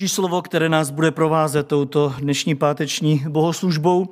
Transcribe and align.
Boží 0.00 0.08
slovo, 0.08 0.42
které 0.42 0.68
nás 0.68 0.90
bude 0.90 1.10
provázet 1.10 1.66
touto 1.66 2.14
dnešní 2.18 2.54
páteční 2.54 3.24
bohoslužbou, 3.28 4.08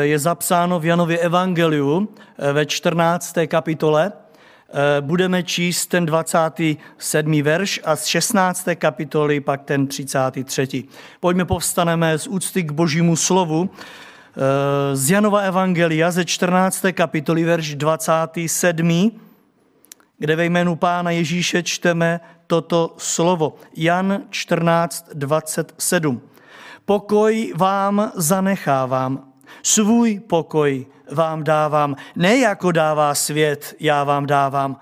je 0.00 0.18
zapsáno 0.18 0.80
v 0.80 0.84
Janově 0.84 1.18
Evangeliu 1.18 2.08
ve 2.52 2.66
14. 2.66 3.34
kapitole. 3.46 4.12
Budeme 5.00 5.42
číst 5.42 5.86
ten 5.86 6.06
27. 6.06 7.42
verš 7.42 7.80
a 7.84 7.96
z 7.96 8.04
16. 8.04 8.68
kapitoly 8.74 9.40
pak 9.40 9.62
ten 9.62 9.86
33. 9.86 10.84
Pojďme 11.20 11.44
povstaneme 11.44 12.18
z 12.18 12.26
úcty 12.26 12.62
k 12.62 12.72
božímu 12.72 13.16
slovu 13.16 13.70
z 14.92 15.10
Janova 15.10 15.40
Evangelia 15.40 16.10
ze 16.10 16.24
14. 16.24 16.84
kapitoly 16.92 17.44
verš 17.44 17.74
27 17.74 19.25
kde 20.18 20.36
ve 20.36 20.44
jménu 20.44 20.76
Pána 20.76 21.10
Ježíše 21.10 21.62
čteme 21.62 22.20
toto 22.46 22.94
slovo. 22.98 23.56
Jan 23.76 24.22
14, 24.30 25.10
27. 25.14 26.22
Pokoj 26.84 27.52
vám 27.56 28.12
zanechávám, 28.14 29.32
svůj 29.62 30.20
pokoj 30.20 30.86
vám 31.12 31.44
dávám, 31.44 31.96
ne 32.16 32.36
jako 32.36 32.72
dává 32.72 33.14
svět, 33.14 33.74
já 33.80 34.04
vám 34.04 34.26
dávám. 34.26 34.80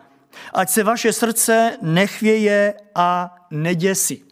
Ať 0.53 0.71
se 0.71 0.83
vaše 0.83 1.13
srdce 1.13 1.77
nechvěje 1.83 2.75
a 2.95 3.35
neděsí. 3.51 4.25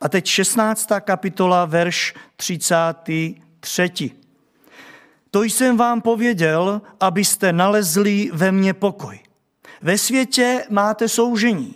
A 0.00 0.08
teď 0.08 0.26
16. 0.26 0.88
kapitola, 1.00 1.64
verš 1.64 2.14
33. 2.36 4.10
To 5.30 5.42
jsem 5.42 5.76
vám 5.76 6.00
pověděl, 6.00 6.82
abyste 7.00 7.52
nalezli 7.52 8.30
ve 8.32 8.52
mně 8.52 8.74
pokoj. 8.74 9.27
Ve 9.82 9.98
světě 9.98 10.64
máte 10.70 11.08
soužení, 11.08 11.74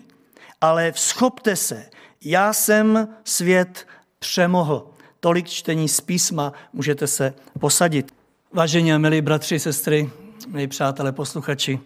ale 0.60 0.92
vzchopte 0.92 1.56
se, 1.56 1.86
já 2.24 2.52
jsem 2.52 3.08
svět 3.24 3.86
přemohl. 4.18 4.86
Tolik 5.20 5.48
čtení 5.48 5.88
z 5.88 6.00
písma, 6.00 6.52
můžete 6.72 7.06
se 7.06 7.34
posadit. 7.60 8.14
Vážení 8.52 8.92
a 8.92 8.98
milí 8.98 9.20
bratři, 9.20 9.58
sestry, 9.58 10.10
milí 10.48 10.66
přátelé, 10.66 11.12
posluchači, 11.12 11.80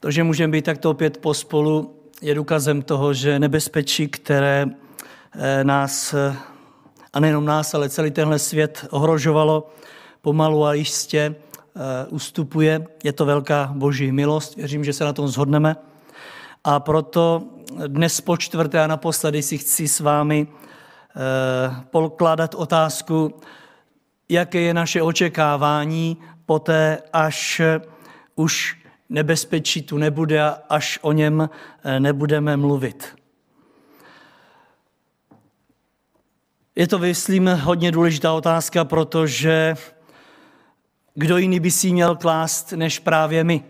to, 0.00 0.10
že 0.10 0.24
můžeme 0.24 0.52
být 0.52 0.64
takto 0.64 0.90
opět 0.90 1.18
pospolu, 1.18 1.96
je 2.22 2.34
důkazem 2.34 2.82
toho, 2.82 3.14
že 3.14 3.38
nebezpečí, 3.38 4.08
které 4.08 4.66
eh, 5.32 5.64
nás, 5.64 6.14
eh, 6.14 6.36
a 7.12 7.20
nejenom 7.20 7.44
nás, 7.44 7.74
ale 7.74 7.88
celý 7.88 8.10
tenhle 8.10 8.38
svět 8.38 8.86
ohrožovalo, 8.90 9.70
pomalu 10.22 10.64
a 10.64 10.74
jistě 10.74 11.34
ustupuje. 12.08 12.86
Je 13.04 13.12
to 13.12 13.26
velká 13.26 13.70
boží 13.74 14.12
milost, 14.12 14.56
věřím, 14.56 14.84
že 14.84 14.92
se 14.92 15.04
na 15.04 15.12
tom 15.12 15.28
zhodneme. 15.28 15.76
A 16.64 16.80
proto 16.80 17.42
dnes 17.86 18.20
po 18.20 18.36
čtvrté 18.36 18.80
a 18.80 18.86
naposledy 18.86 19.42
si 19.42 19.58
chci 19.58 19.88
s 19.88 20.00
vámi 20.00 20.46
eh, 20.46 21.84
pokládat 21.90 22.54
otázku, 22.54 23.40
jaké 24.28 24.60
je 24.60 24.74
naše 24.74 25.02
očekávání 25.02 26.16
poté, 26.46 27.02
až 27.12 27.60
už 28.34 28.76
nebezpečí 29.08 29.82
tu 29.82 29.98
nebude 29.98 30.42
a 30.42 30.58
až 30.68 30.98
o 31.02 31.12
něm 31.12 31.50
eh, 31.84 32.00
nebudeme 32.00 32.56
mluvit. 32.56 33.16
Je 36.76 36.88
to, 36.88 36.98
myslím, 36.98 37.46
hodně 37.46 37.92
důležitá 37.92 38.32
otázka, 38.32 38.84
protože 38.84 39.74
kdo 41.14 41.38
jiný 41.38 41.60
by 41.60 41.70
si 41.70 41.92
měl 41.92 42.16
klást, 42.16 42.72
než 42.72 42.98
právě 42.98 43.44
my? 43.44 43.64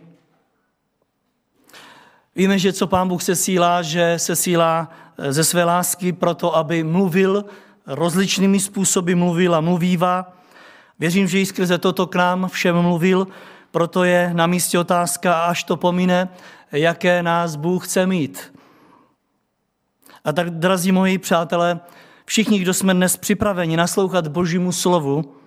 Víme, 2.37 2.59
že 2.59 2.73
co 2.73 2.87
pán 2.87 3.09
Bůh 3.09 3.23
se 3.23 3.37
sílá, 3.37 3.83
že 3.83 4.15
se 4.17 4.37
sílá 4.37 4.89
eh, 5.19 5.33
ze 5.33 5.45
své 5.45 5.65
lásky 5.65 6.13
proto, 6.13 6.57
aby 6.57 6.83
mluvil 6.83 7.45
rozličnými 7.87 8.61
způsoby, 8.61 9.15
mluvil 9.15 9.55
a 9.55 9.61
mluvívá. 9.61 10.33
Věřím, 10.99 11.29
že 11.29 11.41
i 11.41 11.47
skrze 11.47 11.79
toto 11.79 12.07
k 12.07 12.15
nám 12.15 12.49
všem 12.49 12.83
mluvil, 12.83 13.27
proto 13.71 14.05
je 14.05 14.31
na 14.35 14.47
místě 14.47 14.79
otázka, 14.79 15.45
až 15.45 15.65
to 15.65 15.77
pomine, 15.77 16.29
jaké 16.73 17.23
nás 17.23 17.57
Bůh 17.57 17.87
chce 17.87 18.07
mít. 18.07 18.53
A 20.25 20.33
tak, 20.33 20.51
drazí 20.51 20.93
moji 20.93 21.19
přátelé, 21.19 21.81
všichni, 22.25 22.59
kdo 22.59 22.75
jsme 22.75 22.95
dnes 22.95 23.17
připraveni 23.17 23.77
naslouchat 23.77 24.29
Božímu 24.29 24.73
slovu, 24.73 25.40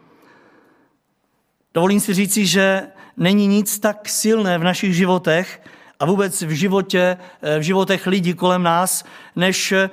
Dovolím 1.73 1.99
si 1.99 2.13
říci, 2.13 2.45
že 2.45 2.87
není 3.17 3.47
nic 3.47 3.79
tak 3.79 4.09
silné 4.09 4.57
v 4.57 4.63
našich 4.63 4.95
životech 4.95 5.61
a 5.99 6.05
vůbec 6.05 6.41
v, 6.41 6.49
životě, 6.49 7.17
eh, 7.41 7.59
v 7.59 7.61
životech 7.61 8.07
lidí 8.07 8.33
kolem 8.33 8.63
nás, 8.63 9.05
než 9.35 9.71
eh, 9.71 9.89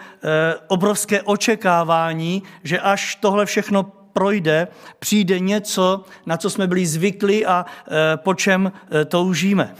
obrovské 0.68 1.22
očekávání, 1.22 2.42
že 2.64 2.80
až 2.80 3.14
tohle 3.14 3.46
všechno 3.46 3.82
projde, 4.12 4.68
přijde 4.98 5.38
něco, 5.38 6.04
na 6.26 6.36
co 6.36 6.50
jsme 6.50 6.66
byli 6.66 6.86
zvyklí 6.86 7.46
a 7.46 7.66
eh, 7.66 8.16
po 8.16 8.34
čem 8.34 8.72
toužíme. 9.06 9.74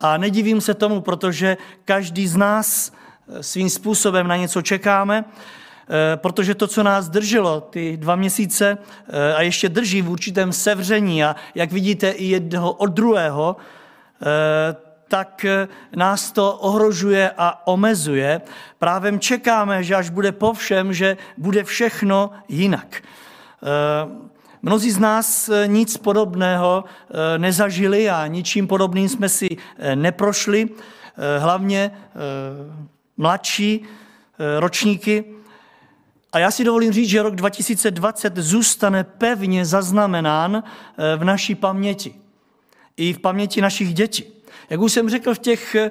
A 0.00 0.16
nedivím 0.16 0.60
se 0.60 0.74
tomu, 0.74 1.00
protože 1.00 1.56
každý 1.84 2.28
z 2.28 2.36
nás 2.36 2.92
svým 3.40 3.70
způsobem 3.70 4.28
na 4.28 4.36
něco 4.36 4.62
čekáme 4.62 5.24
protože 6.16 6.54
to, 6.54 6.66
co 6.66 6.82
nás 6.82 7.08
drželo 7.08 7.60
ty 7.60 7.96
dva 7.96 8.16
měsíce 8.16 8.78
eh, 8.78 9.34
a 9.34 9.42
ještě 9.42 9.68
drží 9.68 10.02
v 10.02 10.10
určitém 10.10 10.52
sevření 10.52 11.24
a 11.24 11.36
jak 11.54 11.72
vidíte 11.72 12.10
i 12.10 12.24
jednoho 12.24 12.72
od 12.72 12.86
druhého, 12.86 13.56
eh, 14.22 14.76
tak 15.08 15.46
nás 15.96 16.32
to 16.32 16.52
ohrožuje 16.52 17.30
a 17.38 17.66
omezuje. 17.66 18.40
Právem 18.78 19.20
čekáme, 19.20 19.84
že 19.84 19.94
až 19.94 20.10
bude 20.10 20.32
po 20.32 20.52
všem, 20.52 20.92
že 20.92 21.16
bude 21.38 21.64
všechno 21.64 22.30
jinak. 22.48 23.02
Mnozí 24.62 24.90
z 24.90 24.98
nás 24.98 25.50
nic 25.66 25.96
podobného 25.96 26.84
nezažili 27.36 28.10
a 28.10 28.26
ničím 28.26 28.66
podobným 28.66 29.08
jsme 29.08 29.28
si 29.28 29.56
neprošli, 29.94 30.68
hlavně 31.38 31.90
mladší 33.16 33.84
ročníky. 34.58 35.24
A 36.34 36.38
já 36.38 36.50
si 36.50 36.64
dovolím 36.64 36.92
říct, 36.92 37.08
že 37.08 37.22
rok 37.22 37.34
2020 37.34 38.36
zůstane 38.36 39.04
pevně 39.04 39.66
zaznamenán 39.66 40.62
eh, 40.64 41.16
v 41.16 41.24
naší 41.24 41.54
paměti. 41.54 42.14
I 42.96 43.12
v 43.12 43.18
paměti 43.18 43.60
našich 43.60 43.94
dětí. 43.94 44.24
Jak 44.70 44.80
už 44.80 44.92
jsem 44.92 45.10
řekl 45.10 45.34
v 45.34 45.38
těch 45.38 45.74
eh, 45.74 45.90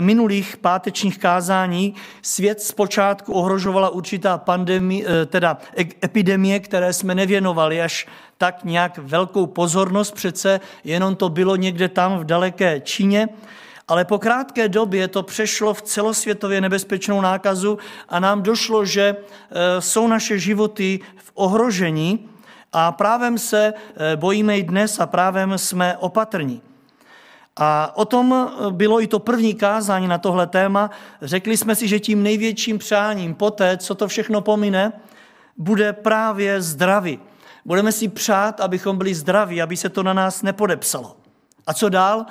minulých 0.00 0.56
pátečních 0.56 1.18
kázání, 1.18 1.94
svět 2.22 2.60
zpočátku 2.60 3.32
ohrožovala 3.32 3.88
určitá 3.88 4.38
pandemie, 4.38 5.04
eh, 5.06 5.26
teda 5.26 5.58
epidemie, 6.04 6.60
které 6.60 6.92
jsme 6.92 7.14
nevěnovali 7.14 7.82
až 7.82 8.06
tak 8.38 8.64
nějak 8.64 8.98
velkou 8.98 9.46
pozornost, 9.46 10.10
přece 10.10 10.60
jenom 10.84 11.16
to 11.16 11.28
bylo 11.28 11.56
někde 11.56 11.88
tam 11.88 12.18
v 12.18 12.24
daleké 12.24 12.80
Číně. 12.80 13.28
Ale 13.88 14.04
po 14.04 14.18
krátké 14.18 14.68
době 14.68 15.08
to 15.08 15.22
přešlo 15.22 15.74
v 15.74 15.82
celosvětově 15.82 16.60
nebezpečnou 16.60 17.20
nákazu 17.20 17.78
a 18.08 18.20
nám 18.20 18.42
došlo, 18.42 18.84
že 18.84 19.02
e, 19.02 19.80
jsou 19.80 20.08
naše 20.08 20.38
životy 20.38 21.00
v 21.16 21.30
ohrožení 21.34 22.28
a 22.72 22.92
právem 22.92 23.38
se 23.38 23.74
e, 23.96 24.16
bojíme 24.16 24.58
i 24.58 24.62
dnes 24.62 25.00
a 25.00 25.06
právem 25.06 25.58
jsme 25.58 25.96
opatrní. 25.96 26.62
A 27.56 27.96
o 27.96 28.04
tom 28.04 28.32
e, 28.32 28.70
bylo 28.70 29.02
i 29.02 29.06
to 29.06 29.18
první 29.18 29.54
kázání 29.54 30.08
na 30.08 30.18
tohle 30.18 30.46
téma. 30.46 30.90
Řekli 31.22 31.56
jsme 31.56 31.74
si, 31.74 31.88
že 31.88 32.00
tím 32.00 32.22
největším 32.22 32.78
přáním 32.78 33.34
poté, 33.34 33.76
co 33.76 33.94
to 33.94 34.08
všechno 34.08 34.40
pomine, 34.40 34.92
bude 35.56 35.92
právě 35.92 36.62
zdraví. 36.62 37.20
Budeme 37.64 37.92
si 37.92 38.08
přát, 38.08 38.60
abychom 38.60 38.98
byli 38.98 39.14
zdraví, 39.14 39.62
aby 39.62 39.76
se 39.76 39.88
to 39.88 40.02
na 40.02 40.12
nás 40.12 40.42
nepodepsalo. 40.42 41.16
A 41.66 41.74
co 41.74 41.88
dál? 41.88 42.26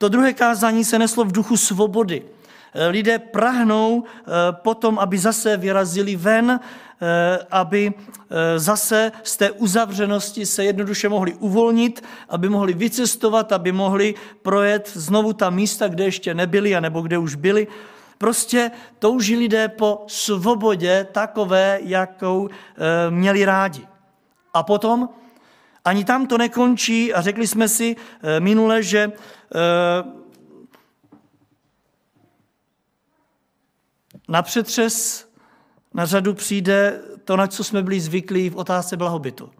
To 0.00 0.08
druhé 0.08 0.32
kázání 0.32 0.84
se 0.84 0.98
neslo 0.98 1.24
v 1.24 1.32
duchu 1.32 1.56
svobody. 1.56 2.22
Eh, 2.74 2.86
lidé 2.86 3.18
prahnou 3.18 4.04
eh, 4.04 4.22
potom, 4.52 4.98
aby 4.98 5.18
zase 5.18 5.56
vyrazili 5.56 6.16
ven, 6.16 6.60
eh, 6.60 7.38
aby 7.50 7.92
zase 8.56 9.12
z 9.22 9.36
té 9.36 9.50
uzavřenosti 9.50 10.46
se 10.46 10.64
jednoduše 10.64 11.08
mohli 11.08 11.34
uvolnit, 11.34 12.04
aby 12.28 12.48
mohli 12.48 12.72
vycestovat, 12.72 13.52
aby 13.52 13.72
mohli 13.72 14.14
projet 14.42 14.90
znovu 14.94 15.32
ta 15.32 15.50
místa, 15.50 15.88
kde 15.88 16.04
ještě 16.04 16.34
nebyli, 16.34 16.76
anebo 16.76 17.00
kde 17.00 17.18
už 17.18 17.34
byli. 17.34 17.66
Prostě 18.18 18.70
touží 18.98 19.36
lidé 19.36 19.68
po 19.68 20.04
svobodě 20.06 21.06
takové, 21.12 21.78
jakou 21.82 22.48
měli 23.10 23.44
rádi. 23.44 23.86
A 24.54 24.62
potom 24.62 25.08
ani 25.84 26.04
tam 26.04 26.26
to 26.26 26.38
nekončí 26.38 27.14
a 27.14 27.20
řekli 27.20 27.46
jsme 27.46 27.68
si 27.68 27.96
minule, 28.38 28.82
že 28.82 29.12
na 34.28 34.42
přetřes 34.42 35.30
na 35.94 36.06
řadu 36.06 36.34
přijde 36.34 37.00
to, 37.24 37.36
na 37.36 37.46
co 37.46 37.64
jsme 37.64 37.82
byli 37.82 38.00
zvyklí 38.00 38.50
v 38.50 38.56
otázce 38.56 38.96
blahobytu. 38.96 39.50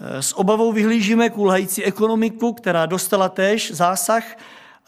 Eh, 0.00 0.22
s 0.22 0.38
obavou 0.38 0.72
vyhlížíme 0.72 1.30
kulhající 1.30 1.84
ekonomiku, 1.84 2.52
která 2.52 2.86
dostala 2.86 3.28
též 3.28 3.70
zásah 3.74 4.24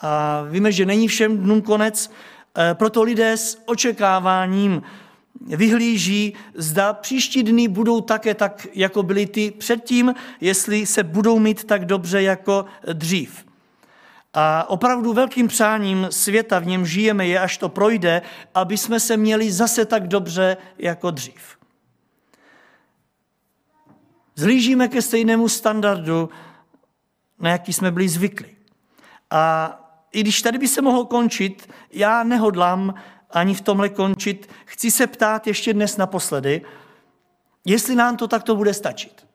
a 0.00 0.42
víme, 0.50 0.72
že 0.72 0.86
není 0.86 1.08
všem 1.08 1.38
dnům 1.38 1.62
konec, 1.62 2.10
eh, 2.58 2.74
proto 2.74 3.02
lidé 3.02 3.36
s 3.36 3.62
očekáváním 3.66 4.82
vyhlíží, 5.40 6.34
zda 6.54 6.92
příští 6.92 7.42
dny 7.42 7.68
budou 7.68 8.00
také 8.00 8.34
tak, 8.34 8.66
jako 8.74 9.02
byly 9.02 9.26
ty 9.26 9.50
předtím, 9.50 10.14
jestli 10.40 10.86
se 10.86 11.02
budou 11.02 11.38
mít 11.38 11.64
tak 11.64 11.84
dobře 11.84 12.22
jako 12.22 12.64
dřív. 12.92 13.47
A 14.34 14.70
opravdu 14.70 15.12
velkým 15.12 15.48
přáním 15.48 16.06
světa, 16.10 16.58
v 16.58 16.66
něm 16.66 16.86
žijeme, 16.86 17.26
je, 17.26 17.40
až 17.40 17.58
to 17.58 17.68
projde, 17.68 18.22
aby 18.54 18.76
jsme 18.76 19.00
se 19.00 19.16
měli 19.16 19.52
zase 19.52 19.84
tak 19.84 20.08
dobře 20.08 20.56
jako 20.78 21.10
dřív. 21.10 21.58
Zlížíme 24.34 24.88
ke 24.88 25.02
stejnému 25.02 25.48
standardu, 25.48 26.30
na 27.38 27.50
jaký 27.50 27.72
jsme 27.72 27.90
byli 27.90 28.08
zvyklí. 28.08 28.56
A 29.30 29.74
i 30.12 30.20
když 30.20 30.42
tady 30.42 30.58
by 30.58 30.68
se 30.68 30.82
mohlo 30.82 31.06
končit, 31.06 31.70
já 31.90 32.22
nehodlám 32.22 32.94
ani 33.30 33.54
v 33.54 33.60
tomhle 33.60 33.88
končit. 33.88 34.50
Chci 34.64 34.90
se 34.90 35.06
ptát 35.06 35.46
ještě 35.46 35.72
dnes 35.72 35.96
naposledy, 35.96 36.62
jestli 37.64 37.94
nám 37.94 38.16
to 38.16 38.28
takto 38.28 38.56
bude 38.56 38.74
stačit. 38.74 39.27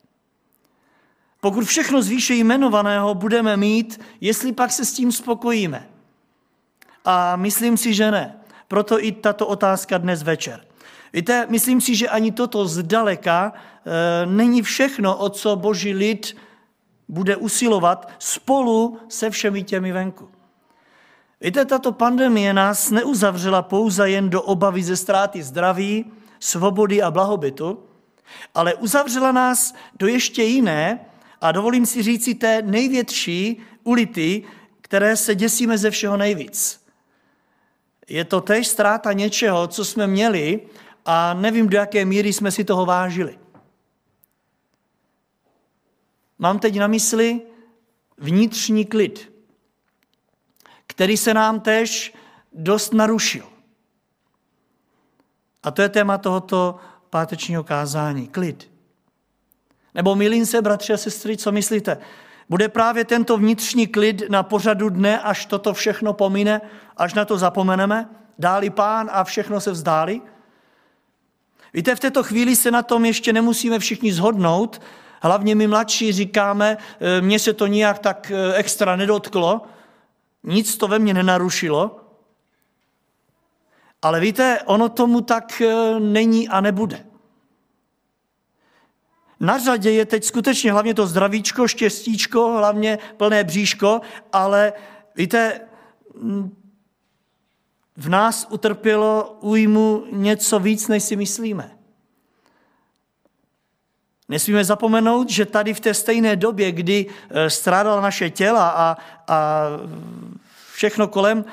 Pokud 1.44 1.66
všechno 1.66 2.01
z 2.01 2.07
výše 2.07 2.34
jmenovaného 2.34 3.16
budeme 3.16 3.57
mít, 3.57 4.01
jestli 4.22 4.51
pak 4.51 4.72
se 4.72 4.86
s 4.86 4.94
tím 4.94 5.12
spokojíme. 5.12 5.88
A 7.06 7.36
myslím 7.36 7.78
si, 7.78 7.94
že 7.94 8.12
ne. 8.12 8.40
Proto 8.68 9.04
i 9.04 9.12
tato 9.12 9.48
otázka 9.48 9.98
dnes 9.98 10.24
večer. 10.24 10.63
Víte, 11.13 11.48
myslím 11.50 11.81
si, 11.81 11.95
že 11.95 12.10
ani 12.10 12.31
toto 12.31 12.68
zdaleka 12.68 13.54
e, 13.54 14.25
není 14.25 14.62
všechno, 14.62 15.18
o 15.18 15.30
co 15.30 15.56
boží 15.56 15.94
lid 15.94 16.38
bude 17.07 17.36
usilovat 17.36 18.10
spolu 18.19 19.00
se 19.10 19.30
všemi 19.30 19.63
těmi 19.63 19.92
venku. 19.92 20.30
Víte, 21.42 21.66
tato 21.66 21.92
pandemie 21.92 22.54
nás 22.54 22.92
neuzavřela 22.92 23.62
pouze 23.62 24.10
jen 24.10 24.30
do 24.30 24.42
obavy 24.42 24.84
ze 24.84 24.96
ztráty 24.98 25.44
zdraví, 25.44 26.12
svobody 26.39 27.01
a 27.01 27.12
blahobytu, 27.12 27.84
ale 28.56 28.74
uzavřela 28.74 29.31
nás 29.31 29.74
do 30.00 30.07
ještě 30.07 30.44
jiné, 30.44 31.00
a 31.44 31.51
dovolím 31.51 31.86
si 31.86 32.04
říci 32.04 32.36
té 32.36 32.62
největší 32.62 33.62
ulity, 33.84 34.44
které 34.81 35.18
se 35.18 35.36
děsíme 35.36 35.78
ze 35.78 35.92
všeho 35.92 36.18
nejvíc. 36.18 36.86
Je 38.10 38.25
to 38.25 38.42
též 38.42 38.68
ztráta 38.68 39.13
něčeho, 39.13 39.68
co 39.68 39.86
jsme 39.86 40.07
měli 40.07 40.62
a 41.06 41.34
nevím, 41.34 41.69
do 41.69 41.78
jaké 41.78 42.06
míry 42.06 42.34
jsme 42.34 42.51
si 42.51 42.63
toho 42.63 42.86
vážili. 42.86 43.40
Mám 46.40 46.60
teď 46.60 46.80
na 46.80 46.88
mysli 46.88 47.42
vnitřní 48.18 48.86
klid 48.86 49.34
který 50.94 51.18
se 51.18 51.34
nám 51.34 51.60
tež 51.60 52.13
dost 52.54 52.94
narušil. 52.94 53.46
A 55.63 55.72
to 55.72 55.81
je 55.81 55.89
téma 55.89 56.18
tohoto 56.18 56.75
pátečního 57.10 57.63
kázání. 57.63 58.28
Klid. 58.28 58.73
Nebo 59.95 60.16
milím 60.16 60.45
se, 60.45 60.62
bratři 60.62 60.94
a 60.94 60.98
sestry, 60.98 61.38
co 61.38 61.51
myslíte? 61.51 61.98
Bude 62.50 62.69
právě 62.69 63.06
tento 63.06 63.38
vnitřní 63.38 63.88
klid 63.88 64.24
na 64.30 64.44
pořadu 64.44 64.90
dne, 64.90 65.19
až 65.19 65.45
toto 65.45 65.74
všechno 65.74 66.13
pomine, 66.13 66.62
až 66.98 67.13
na 67.13 67.25
to 67.25 67.38
zapomeneme? 67.38 68.10
Dáli 68.40 68.69
pán 68.69 69.10
a 69.13 69.24
všechno 69.24 69.62
se 69.62 69.72
vzdáli? 69.72 70.22
Víte, 71.74 71.95
v 71.95 72.00
této 72.00 72.24
chvíli 72.24 72.56
se 72.56 72.72
na 72.72 72.84
tom 72.84 73.06
ještě 73.06 73.34
nemusíme 73.34 73.80
všichni 73.80 74.13
zhodnout. 74.13 74.81
Hlavně 75.22 75.56
my 75.56 75.68
mladší 75.68 76.12
říkáme, 76.12 76.78
e, 77.00 77.22
mně 77.22 77.39
se 77.39 77.54
to 77.54 77.68
nijak 77.68 78.00
tak 78.00 78.31
e, 78.31 78.54
extra 78.54 78.96
nedotklo, 78.96 79.62
nic 80.44 80.78
to 80.78 80.88
ve 80.88 81.00
mně 81.00 81.13
nenarušilo, 81.13 82.00
ale 84.01 84.19
víte, 84.19 84.60
ono 84.66 84.89
tomu 84.89 85.22
tak 85.22 85.62
e, 85.62 86.00
není 86.00 86.50
a 86.50 86.62
nebude. 86.62 87.12
Na 89.44 89.57
řadě 89.57 89.92
je 89.92 90.06
teď 90.06 90.24
skutečně 90.24 90.72
hlavně 90.72 90.94
to 90.94 91.07
zdravíčko, 91.07 91.68
štěstíčko, 91.68 92.51
hlavně 92.51 93.00
plné 93.18 93.44
bříško, 93.44 94.01
ale 94.31 94.74
víte, 95.16 95.60
v 97.98 98.10
nás 98.10 98.48
utrpělo 98.50 99.38
újmu 99.42 100.06
něco 100.12 100.60
víc, 100.60 100.88
než 100.88 101.04
si 101.04 101.16
myslíme. 101.16 101.78
Nesmíme 104.30 104.66
zapomenout, 104.66 105.30
že 105.30 105.46
tady 105.46 105.74
v 105.74 105.80
té 105.80 105.94
stejné 105.94 106.36
době, 106.36 106.72
kdy 106.72 107.06
e, 107.30 107.50
strádala 107.50 108.01
naše 108.01 108.30
těla 108.30 108.69
a, 108.69 108.98
a 109.28 109.68
všechno 110.74 111.07
kolem, 111.07 111.46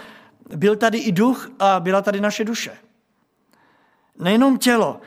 byl 0.57 0.77
tady 0.77 0.99
i 0.99 1.13
duch 1.13 1.51
a 1.59 1.81
byla 1.81 2.03
tady 2.03 2.21
naše 2.21 2.45
duše. 2.45 2.77
Nejenom 4.19 4.59
tělo. 4.59 5.01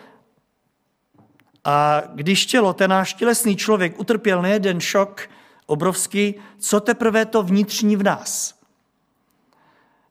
A 1.63 2.01
když 2.13 2.45
tělo, 2.45 2.73
ten 2.73 2.89
náš 2.89 3.13
tělesný 3.13 3.55
člověk, 3.55 3.99
utrpěl 3.99 4.41
nejeden 4.41 4.79
šok 4.79 5.29
obrovský, 5.65 6.35
co 6.59 6.79
teprve 6.79 7.25
to 7.25 7.43
vnitřní 7.43 7.95
v 7.95 8.03
nás? 8.03 8.55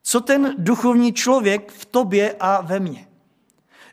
Co 0.03 0.21
ten 0.21 0.55
duchovní 0.59 1.13
člověk 1.13 1.73
v 1.73 1.85
tobě 1.85 2.37
a 2.41 2.61
ve 2.61 2.81
mně? 2.81 3.09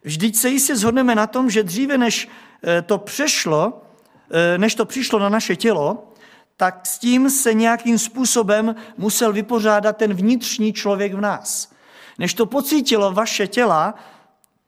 Vždyť 0.03 0.35
se 0.35 0.49
jistě 0.49 0.75
zhodneme 0.75 1.15
na 1.15 1.27
tom, 1.27 1.49
že 1.49 1.63
dříve 1.63 1.97
než 1.97 2.29
eh, 2.63 2.81
to 2.81 2.97
přešlo, 2.97 3.81
eh, 4.31 4.57
než 4.57 4.75
to 4.75 4.85
přišlo 4.85 5.19
na 5.19 5.29
naše 5.29 5.55
tělo, 5.55 6.13
tak 6.57 6.85
s 6.85 6.99
tím 6.99 7.29
se 7.29 7.53
nějakým 7.53 7.99
způsobem 7.99 8.75
musel 8.97 9.33
vypořádat 9.33 9.97
ten 9.97 10.13
vnitřní 10.13 10.73
člověk 10.73 11.13
v 11.13 11.21
nás. 11.21 11.71
Než 12.17 12.33
to 12.33 12.45
pocítilo 12.45 13.11
vaše 13.11 13.47
těla, 13.47 13.95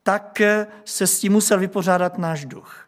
tak 0.04 0.42
eh, 0.42 0.68
se 0.86 1.08
s 1.08 1.20
tím 1.20 1.34
musel 1.34 1.60
vypořádat 1.60 2.18
náš 2.18 2.46
duch. 2.46 2.81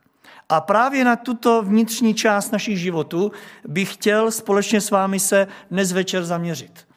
A 0.53 0.61
právě 0.61 1.05
na 1.05 1.15
tuto 1.15 1.61
vnitřní 1.63 2.13
část 2.13 2.51
našich 2.51 2.77
životů 2.77 3.31
bych 3.67 3.93
chtěl 3.93 4.31
společně 4.31 4.81
s 4.81 4.91
vámi 4.91 5.19
se 5.19 5.47
dnes 5.71 5.91
večer 5.91 6.25
zaměřit. 6.25 6.87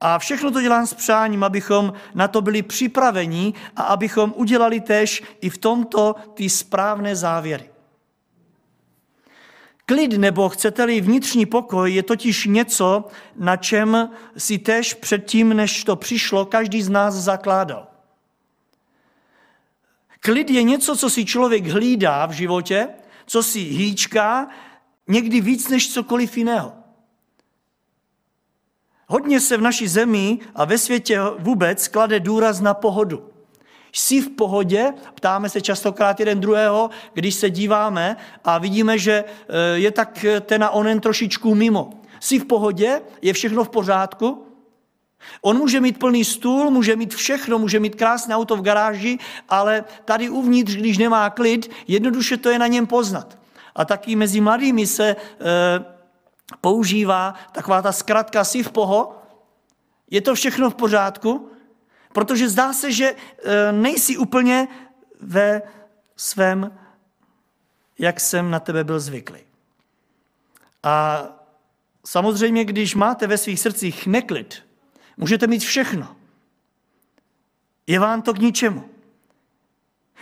A 0.00 0.18
všechno 0.18 0.50
to 0.50 0.62
dělám 0.62 0.86
s 0.86 0.94
přáním, 0.94 1.44
abychom 1.44 1.92
na 2.14 2.28
to 2.28 2.40
byli 2.40 2.62
připraveni 2.62 3.54
a 3.76 3.82
abychom 3.82 4.34
udělali 4.36 4.80
tež 4.80 5.22
i 5.40 5.50
v 5.50 5.58
tomto 5.58 6.14
ty 6.34 6.50
správné 6.50 7.16
závěry. 7.16 7.70
Klid 9.86 10.12
nebo 10.12 10.48
chcete-li 10.48 11.00
vnitřní 11.00 11.46
pokoj 11.46 11.94
je 11.94 12.02
totiž 12.02 12.46
něco, 12.46 13.04
na 13.36 13.56
čem 13.56 14.10
si 14.36 14.58
tež 14.58 14.94
předtím, 14.94 15.48
než 15.48 15.84
to 15.84 15.96
přišlo, 15.96 16.46
každý 16.46 16.82
z 16.82 16.88
nás 16.88 17.14
zakládal. 17.14 17.97
Klid 20.20 20.50
je 20.50 20.62
něco, 20.62 20.96
co 20.96 21.10
si 21.10 21.24
člověk 21.24 21.66
hlídá 21.66 22.26
v 22.26 22.30
životě, 22.30 22.88
co 23.26 23.42
si 23.42 23.58
hýčká, 23.58 24.48
někdy 25.08 25.40
víc 25.40 25.68
než 25.68 25.92
cokoliv 25.92 26.36
jiného. 26.36 26.72
Hodně 29.06 29.40
se 29.40 29.56
v 29.56 29.60
naší 29.60 29.88
zemi 29.88 30.38
a 30.54 30.64
ve 30.64 30.78
světě 30.78 31.20
vůbec 31.38 31.88
klade 31.88 32.20
důraz 32.20 32.60
na 32.60 32.74
pohodu. 32.74 33.30
Jsi 33.92 34.20
v 34.20 34.30
pohodě? 34.30 34.92
Ptáme 35.14 35.48
se 35.48 35.60
častokrát 35.60 36.20
jeden 36.20 36.40
druhého, 36.40 36.90
když 37.14 37.34
se 37.34 37.50
díváme 37.50 38.16
a 38.44 38.58
vidíme, 38.58 38.98
že 38.98 39.24
eh, 39.24 39.78
je 39.78 39.90
tak 39.90 40.24
ten 40.40 40.64
a 40.64 40.70
onen 40.70 41.00
trošičku 41.00 41.54
mimo. 41.54 41.90
Jsi 42.20 42.38
v 42.38 42.44
pohodě? 42.44 43.00
Je 43.22 43.32
všechno 43.32 43.64
v 43.64 43.68
pořádku? 43.68 44.47
On 45.40 45.56
může 45.56 45.80
mít 45.80 45.98
plný 45.98 46.24
stůl, 46.24 46.70
může 46.70 46.96
mít 46.96 47.14
všechno, 47.14 47.58
může 47.58 47.80
mít 47.80 47.94
krásné 47.94 48.36
auto 48.36 48.56
v 48.56 48.62
garáži, 48.62 49.18
ale 49.48 49.84
tady 50.04 50.30
uvnitř, 50.30 50.76
když 50.76 50.98
nemá 50.98 51.30
klid, 51.30 51.70
jednoduše 51.88 52.36
to 52.36 52.50
je 52.50 52.58
na 52.58 52.66
něm 52.66 52.86
poznat. 52.86 53.38
A 53.74 53.84
taky 53.84 54.16
mezi 54.16 54.40
mladými 54.40 54.86
se 54.86 55.08
e, 55.08 55.16
používá 56.60 57.34
taková 57.52 57.82
ta 57.82 57.92
zkratka 57.92 58.44
si 58.44 58.62
v 58.62 58.70
poho. 58.70 59.22
Je 60.10 60.20
to 60.20 60.34
všechno 60.34 60.70
v 60.70 60.74
pořádku? 60.74 61.50
Protože 62.12 62.48
zdá 62.48 62.72
se, 62.72 62.92
že 62.92 63.14
e, 63.14 63.72
nejsi 63.72 64.16
úplně 64.16 64.68
ve 65.20 65.62
svém, 66.16 66.78
jak 67.98 68.20
jsem 68.20 68.50
na 68.50 68.60
tebe 68.60 68.84
byl 68.84 69.00
zvyklý. 69.00 69.38
A 70.82 71.24
samozřejmě, 72.06 72.64
když 72.64 72.94
máte 72.94 73.26
ve 73.26 73.38
svých 73.38 73.60
srdcích 73.60 74.06
neklid, 74.06 74.67
můžete 75.18 75.46
mít 75.46 75.62
všechno. 75.62 76.16
Je 77.86 77.98
vám 77.98 78.22
to 78.22 78.34
k 78.34 78.38
ničemu. 78.38 78.88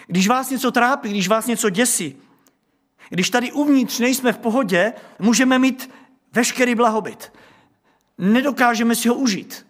Když 0.06 0.28
vás 0.28 0.50
něco 0.50 0.70
trápí, 0.70 1.08
když 1.08 1.28
vás 1.28 1.46
něco 1.46 1.70
děsí, 1.70 2.16
když 3.08 3.30
tady 3.30 3.52
uvnitř 3.52 3.98
nejsme 3.98 4.32
v 4.32 4.38
pohodě, 4.38 4.92
můžeme 5.18 5.58
mít 5.58 5.90
veškerý 6.32 6.74
blahobyt. 6.74 7.32
Nedokážeme 8.18 8.94
si 8.94 9.08
ho 9.08 9.14
užít. 9.14 9.66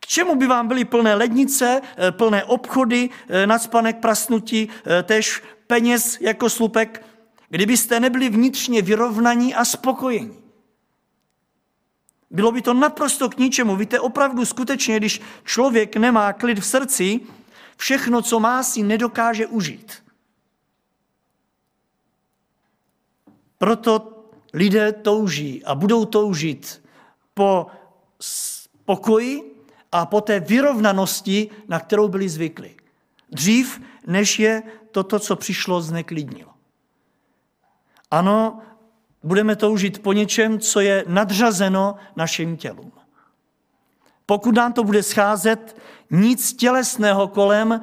K 0.00 0.06
čemu 0.06 0.34
by 0.34 0.46
vám 0.46 0.68
byly 0.68 0.84
plné 0.84 1.14
lednice, 1.14 1.80
eh, 1.96 2.12
plné 2.12 2.44
obchody, 2.44 3.10
eh, 3.28 3.46
nadspanek 3.46 3.96
prasnutí, 3.98 4.68
eh, 4.68 5.02
tež 5.02 5.42
peněz 5.66 6.18
jako 6.20 6.50
slupek, 6.50 7.06
kdybyste 7.48 8.00
nebyli 8.00 8.28
vnitřně 8.28 8.82
vyrovnaní 8.82 9.54
a 9.54 9.64
spokojení? 9.64 10.41
Bylo 12.32 12.52
by 12.52 12.62
to 12.62 12.74
naprosto 12.74 13.28
k 13.28 13.38
ničemu. 13.38 13.76
Víte, 13.76 14.00
opravdu 14.00 14.44
skutečně, 14.44 14.96
když 14.96 15.20
člověk 15.44 15.96
nemá 15.96 16.32
klid 16.32 16.58
v 16.58 16.66
srdci, 16.66 17.20
všechno, 17.76 18.22
co 18.22 18.40
má, 18.40 18.62
si 18.62 18.82
nedokáže 18.82 19.46
užít. 19.46 20.04
Proto 23.58 24.24
lidé 24.54 24.92
touží 24.92 25.64
a 25.64 25.74
budou 25.74 26.04
toužit 26.04 26.82
po 27.34 27.66
pokoji 28.84 29.54
a 29.92 30.06
po 30.06 30.20
té 30.20 30.40
vyrovnanosti, 30.40 31.50
na 31.68 31.80
kterou 31.80 32.08
byli 32.08 32.28
zvykli. 32.28 32.76
Dřív, 33.30 33.80
než 34.06 34.38
je 34.38 34.62
toto, 34.90 35.18
co 35.18 35.36
přišlo, 35.36 35.80
zneklidnilo. 35.80 36.50
Ano, 38.10 38.62
budeme 39.22 39.56
toužit 39.56 40.02
po 40.02 40.12
něčem, 40.12 40.58
co 40.58 40.80
je 40.80 41.04
nadřazeno 41.08 41.96
našim 42.16 42.56
tělům. 42.56 42.92
Pokud 44.26 44.54
nám 44.54 44.72
to 44.72 44.84
bude 44.84 45.02
scházet, 45.02 45.76
nic 46.10 46.52
tělesného 46.52 47.28
kolem 47.28 47.80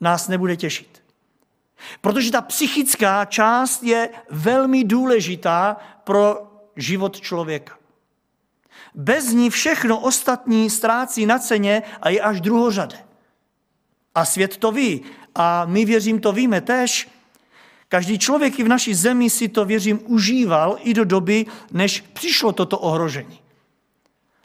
nás 0.00 0.28
nebude 0.28 0.56
těšit. 0.56 1.02
Protože 2.00 2.30
ta 2.30 2.40
psychická 2.40 3.24
část 3.24 3.82
je 3.82 4.08
velmi 4.30 4.84
důležitá 4.84 5.76
pro 6.04 6.52
život 6.76 7.20
člověka. 7.20 7.78
Bez 8.94 9.32
ní 9.32 9.50
všechno 9.50 10.00
ostatní 10.00 10.70
ztrácí 10.70 11.26
na 11.26 11.38
ceně 11.38 11.82
a 12.00 12.08
je 12.08 12.20
až 12.20 12.40
druhořadé. 12.40 12.98
A 14.14 14.24
svět 14.24 14.56
to 14.56 14.72
ví. 14.72 15.04
A 15.34 15.64
my, 15.64 15.84
věřím, 15.84 16.20
to 16.20 16.32
víme 16.32 16.60
tež. 16.60 17.08
Každý 17.88 18.18
člověk 18.18 18.58
i 18.58 18.62
v 18.62 18.68
naší 18.68 18.94
zemi 18.94 19.30
si 19.30 19.48
to, 19.48 19.64
věřím, 19.64 20.00
užíval 20.04 20.78
i 20.82 20.94
do 20.94 21.04
doby, 21.04 21.46
než 21.72 22.00
přišlo 22.00 22.52
toto 22.52 22.78
ohrožení. 22.78 23.40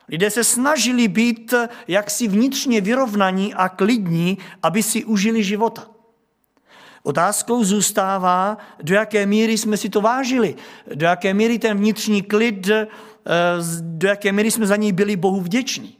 Lidé 0.09 0.29
se 0.29 0.43
snažili 0.43 1.07
být 1.07 1.53
jaksi 1.88 2.27
vnitřně 2.27 2.81
vyrovnaní 2.81 3.53
a 3.53 3.69
klidní, 3.69 4.38
aby 4.63 4.83
si 4.83 5.05
užili 5.05 5.43
života. 5.43 5.88
Otázkou 7.03 7.63
zůstává, 7.63 8.57
do 8.83 8.95
jaké 8.95 9.25
míry 9.25 9.57
jsme 9.57 9.77
si 9.77 9.89
to 9.89 10.01
vážili, 10.01 10.55
do 10.95 11.05
jaké 11.05 11.33
míry 11.33 11.59
ten 11.59 11.77
vnitřní 11.77 12.21
klid, 12.21 12.69
eh, 12.69 12.88
do 13.81 14.07
jaké 14.07 14.31
míry 14.31 14.51
jsme 14.51 14.67
za 14.67 14.75
něj 14.75 14.91
byli 14.91 15.15
Bohu 15.15 15.41
vděční. 15.41 15.97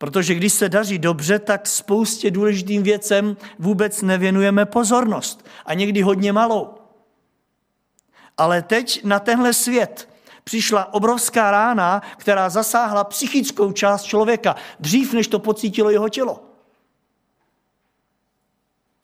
Protože 0.00 0.34
když 0.34 0.52
se 0.52 0.68
daří 0.68 0.98
dobře, 0.98 1.38
tak 1.38 1.66
spoustě 1.66 2.30
důležitým 2.30 2.82
věcem 2.82 3.36
vůbec 3.58 4.02
nevěnujeme 4.02 4.66
pozornost. 4.66 5.46
A 5.66 5.74
někdy 5.74 6.02
hodně 6.02 6.32
malou. 6.32 6.74
Ale 8.36 8.62
teď 8.62 9.04
na 9.04 9.18
tenhle 9.18 9.54
svět 9.54 10.08
přišla 10.44 10.94
obrovská 10.94 11.50
rána, 11.50 12.02
která 12.16 12.50
zasáhla 12.50 13.04
psychickou 13.04 13.72
část 13.72 14.02
člověka, 14.02 14.56
dřív 14.78 15.12
než 15.12 15.28
to 15.28 15.38
pocítilo 15.38 15.90
jeho 15.90 16.08
tělo. 16.08 16.44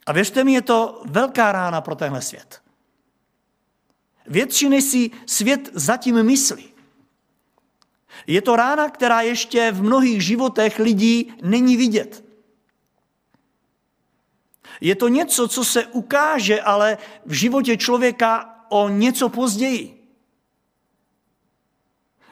A 0.06 0.12
věřte 0.12 0.44
mi, 0.44 0.52
je 0.52 0.62
to 0.62 1.02
velká 1.04 1.52
rána 1.52 1.80
pro 1.80 1.94
tenhle 1.94 2.22
svět. 2.22 2.62
Větší 4.26 4.68
než 4.68 4.84
si 4.84 5.10
svět 5.26 5.68
zatím 5.72 6.22
myslí. 6.22 6.75
Je 8.26 8.42
to 8.42 8.56
rána, 8.56 8.90
která 8.90 9.20
ještě 9.20 9.72
v 9.72 9.82
mnohých 9.82 10.22
životech 10.22 10.78
lidí 10.78 11.34
není 11.42 11.76
vidět. 11.76 12.24
Je 14.80 14.94
to 14.94 15.08
něco, 15.08 15.48
co 15.48 15.64
se 15.64 15.86
ukáže, 15.86 16.60
ale 16.60 16.98
v 17.26 17.32
životě 17.32 17.76
člověka 17.76 18.56
o 18.68 18.88
něco 18.88 19.28
později. 19.28 19.96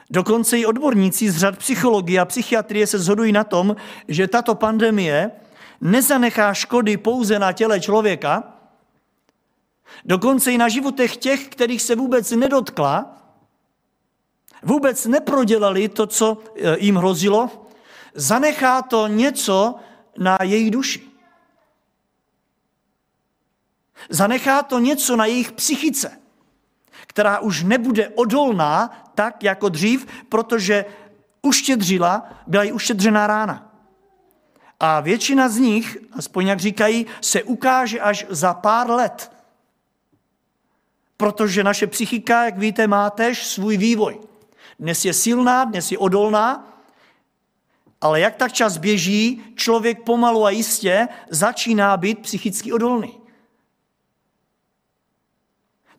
Dokonce 0.09 0.59
i 0.59 0.65
odborníci 0.65 1.31
z 1.31 1.37
řad 1.37 1.57
psychologie 1.57 2.19
a 2.19 2.25
psychiatrie 2.25 2.87
se 2.87 2.99
shodují 2.99 3.31
na 3.31 3.43
tom, 3.43 3.75
že 4.07 4.27
tato 4.27 4.55
pandemie 4.55 5.31
nezanechá 5.81 6.53
škody 6.53 6.97
pouze 6.97 7.39
na 7.39 7.51
těle 7.51 7.79
člověka, 7.79 8.43
dokonce 10.05 10.51
i 10.51 10.57
na 10.57 10.69
životech 10.69 11.17
těch, 11.17 11.47
kterých 11.47 11.81
se 11.81 11.95
vůbec 11.95 12.31
nedotkla, 12.31 13.17
vůbec 14.65 15.05
neprodělali 15.05 15.89
to, 15.89 16.07
co 16.07 16.37
e, 16.55 16.79
jim 16.79 16.95
hrozilo, 16.95 17.49
zanechá 18.13 18.81
to 18.81 19.07
něco 19.07 19.75
na 20.17 20.37
jejich 20.41 20.71
duši. 20.71 21.01
Zanechá 24.09 24.63
to 24.63 24.79
něco 24.79 25.15
na 25.15 25.25
jejich 25.25 25.51
psychice, 25.51 26.19
která 27.07 27.39
už 27.39 27.63
nebude 27.63 28.09
odolná 28.09 29.11
tak, 29.15 29.43
jako 29.43 29.69
dřív, 29.69 30.07
protože 30.29 30.85
uštědřila, 31.41 32.29
byla 32.47 32.63
jí 32.63 32.71
uštědřená 32.71 33.27
rána. 33.27 33.71
A 34.79 34.99
většina 34.99 35.49
z 35.49 35.57
nich, 35.57 35.97
aspoň 36.11 36.47
jak 36.47 36.59
říkají, 36.59 37.05
se 37.21 37.43
ukáže 37.43 37.99
až 37.99 38.25
za 38.29 38.53
pár 38.53 38.89
let. 38.89 39.31
Protože 41.17 41.63
naše 41.63 41.87
psychika, 41.87 42.45
jak 42.45 42.57
víte, 42.57 42.87
má 42.87 43.09
tež 43.09 43.45
svůj 43.45 43.77
vývoj. 43.77 44.19
Dnes 44.79 45.05
je 45.05 45.13
silná, 45.13 45.63
dnes 45.63 45.91
je 45.91 45.97
odolná, 45.97 46.75
ale 48.01 48.19
jak 48.19 48.35
tak 48.35 48.53
čas 48.53 48.77
běží, 48.77 49.43
člověk 49.55 50.03
pomalu 50.03 50.45
a 50.45 50.49
jistě 50.49 51.07
začíná 51.29 51.97
být 51.97 52.19
psychicky 52.19 52.73
odolný. 52.73 53.19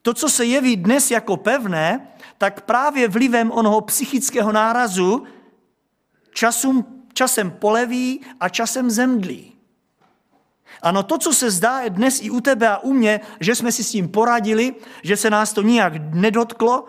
To, 0.02 0.14
co 0.14 0.28
se 0.28 0.44
jeví 0.44 0.76
dnes 0.76 1.10
jako 1.10 1.36
pevné, 1.36 2.08
tak 2.38 2.60
právě 2.60 3.08
vlivem 3.08 3.50
onoho 3.50 3.80
psychického 3.80 4.52
nárazu 4.52 5.26
časům, 6.34 7.06
časem 7.12 7.50
poleví 7.50 8.20
a 8.40 8.48
časem 8.48 8.90
zemdlí. 8.90 9.52
Ano, 10.82 11.02
to, 11.02 11.18
co 11.18 11.32
se 11.32 11.50
zdá 11.50 11.88
dnes 11.88 12.22
i 12.22 12.30
u 12.30 12.40
tebe 12.40 12.68
a 12.68 12.78
u 12.78 12.92
mě, 12.92 13.20
že 13.40 13.54
jsme 13.54 13.72
si 13.72 13.84
s 13.84 13.90
tím 13.90 14.08
poradili, 14.08 14.74
že 15.02 15.16
se 15.16 15.30
nás 15.30 15.52
to 15.52 15.62
nijak 15.62 15.92
nedotklo, 16.14 16.84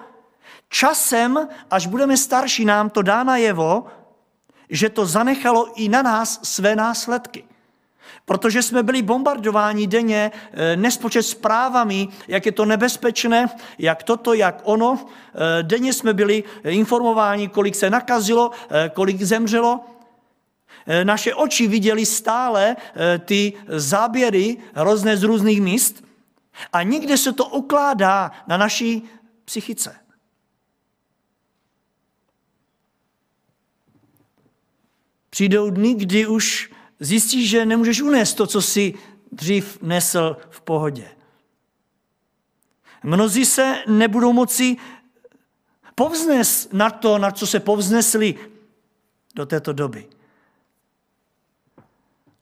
časem, 0.70 1.48
až 1.72 1.88
budeme 1.88 2.18
starší, 2.18 2.66
nám 2.66 2.90
to 2.90 3.02
dá 3.02 3.24
najevo, 3.24 3.86
že 4.70 4.90
to 4.90 5.06
zanechalo 5.06 5.72
i 5.76 5.90
na 5.90 6.02
nás 6.02 6.40
své 6.44 6.76
následky. 6.76 7.44
Protože 8.26 8.64
jsme 8.64 8.84
byli 8.84 9.02
bombardováni 9.02 9.88
denně 9.88 10.32
eh, 10.52 10.76
nespočet 10.76 11.24
zprávami, 11.24 12.08
jak 12.28 12.46
je 12.46 12.52
to 12.52 12.66
nebezpečné, 12.66 13.50
jak 13.80 14.04
toto, 14.04 14.34
jak 14.34 14.62
ono. 14.64 15.00
Eh, 15.00 15.64
denně 15.64 15.94
jsme 15.94 16.14
byli 16.14 16.44
informováni, 16.64 17.48
kolik 17.48 17.76
se 17.76 17.90
nakazilo, 17.90 18.52
eh, 18.52 18.92
kolik 18.94 19.22
zemřelo. 19.24 19.80
Naše 21.04 21.36
oči 21.36 21.68
viděli 21.68 22.06
stále 22.06 22.76
ty 23.26 23.54
záběry 23.68 24.58
hrozné 24.74 25.18
z 25.18 25.24
různých 25.24 25.62
míst 25.62 26.04
a 26.74 26.84
někde 26.84 27.18
se 27.18 27.34
to 27.34 27.46
ukládá 27.46 28.32
na 28.48 28.58
naší 28.58 29.04
psychice. 29.46 30.07
Přijdou 35.38 35.70
dny, 35.70 35.94
kdy 35.94 36.28
už 36.28 36.72
zjistíš, 37.00 37.50
že 37.50 37.66
nemůžeš 37.66 38.02
unést 38.02 38.34
to, 38.34 38.48
co 38.48 38.62
si 38.62 38.94
dřív 39.32 39.82
nesl 39.82 40.38
v 40.50 40.62
pohodě. 40.62 41.08
Mnozí 43.04 43.46
se 43.46 43.84
nebudou 43.88 44.34
moci 44.34 44.78
povznes 45.96 46.70
na 46.74 46.90
to, 46.90 47.18
na 47.18 47.32
co 47.32 47.48
se 47.48 47.60
povznesli 47.60 48.36
do 49.36 49.46
této 49.46 49.74
doby. 49.74 50.08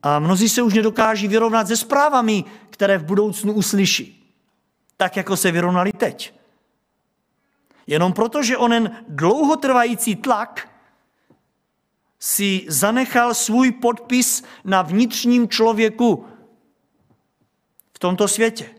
A 0.04 0.20
mnozí 0.20 0.50
se 0.50 0.62
už 0.62 0.74
nedokáží 0.74 1.28
vyrovnat 1.28 1.68
se 1.68 1.78
zprávami, 1.78 2.44
které 2.70 2.98
v 2.98 3.04
budoucnu 3.04 3.54
uslyší. 3.54 4.34
Tak, 4.98 5.18
jako 5.18 5.38
se 5.38 5.52
vyrovnali 5.52 5.92
teď. 5.92 6.34
Jenom 7.88 8.14
proto, 8.14 8.44
že 8.44 8.58
onen 8.58 9.04
dlouhotrvající 9.08 10.16
tlak 10.16 10.75
si 12.26 12.66
zanechal 12.68 13.34
svůj 13.34 13.72
podpis 13.72 14.44
na 14.64 14.82
vnitřním 14.82 15.50
člověku 15.50 16.26
v 17.94 18.00
tomto 18.00 18.28
světě. 18.28 18.70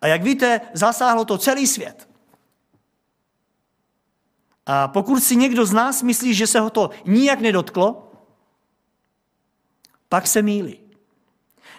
A 0.00 0.06
jak 0.06 0.22
víte, 0.22 0.60
zasáhlo 0.72 1.24
to 1.24 1.38
celý 1.38 1.66
svět. 1.66 2.08
A 4.66 4.88
pokud 4.88 5.20
si 5.20 5.36
někdo 5.36 5.66
z 5.66 5.72
nás 5.72 6.02
myslí, 6.02 6.34
že 6.34 6.46
se 6.46 6.60
ho 6.60 6.70
to 6.70 6.90
nijak 7.04 7.40
nedotklo, 7.40 8.12
pak 10.08 10.26
se 10.26 10.42
mílí. 10.42 10.80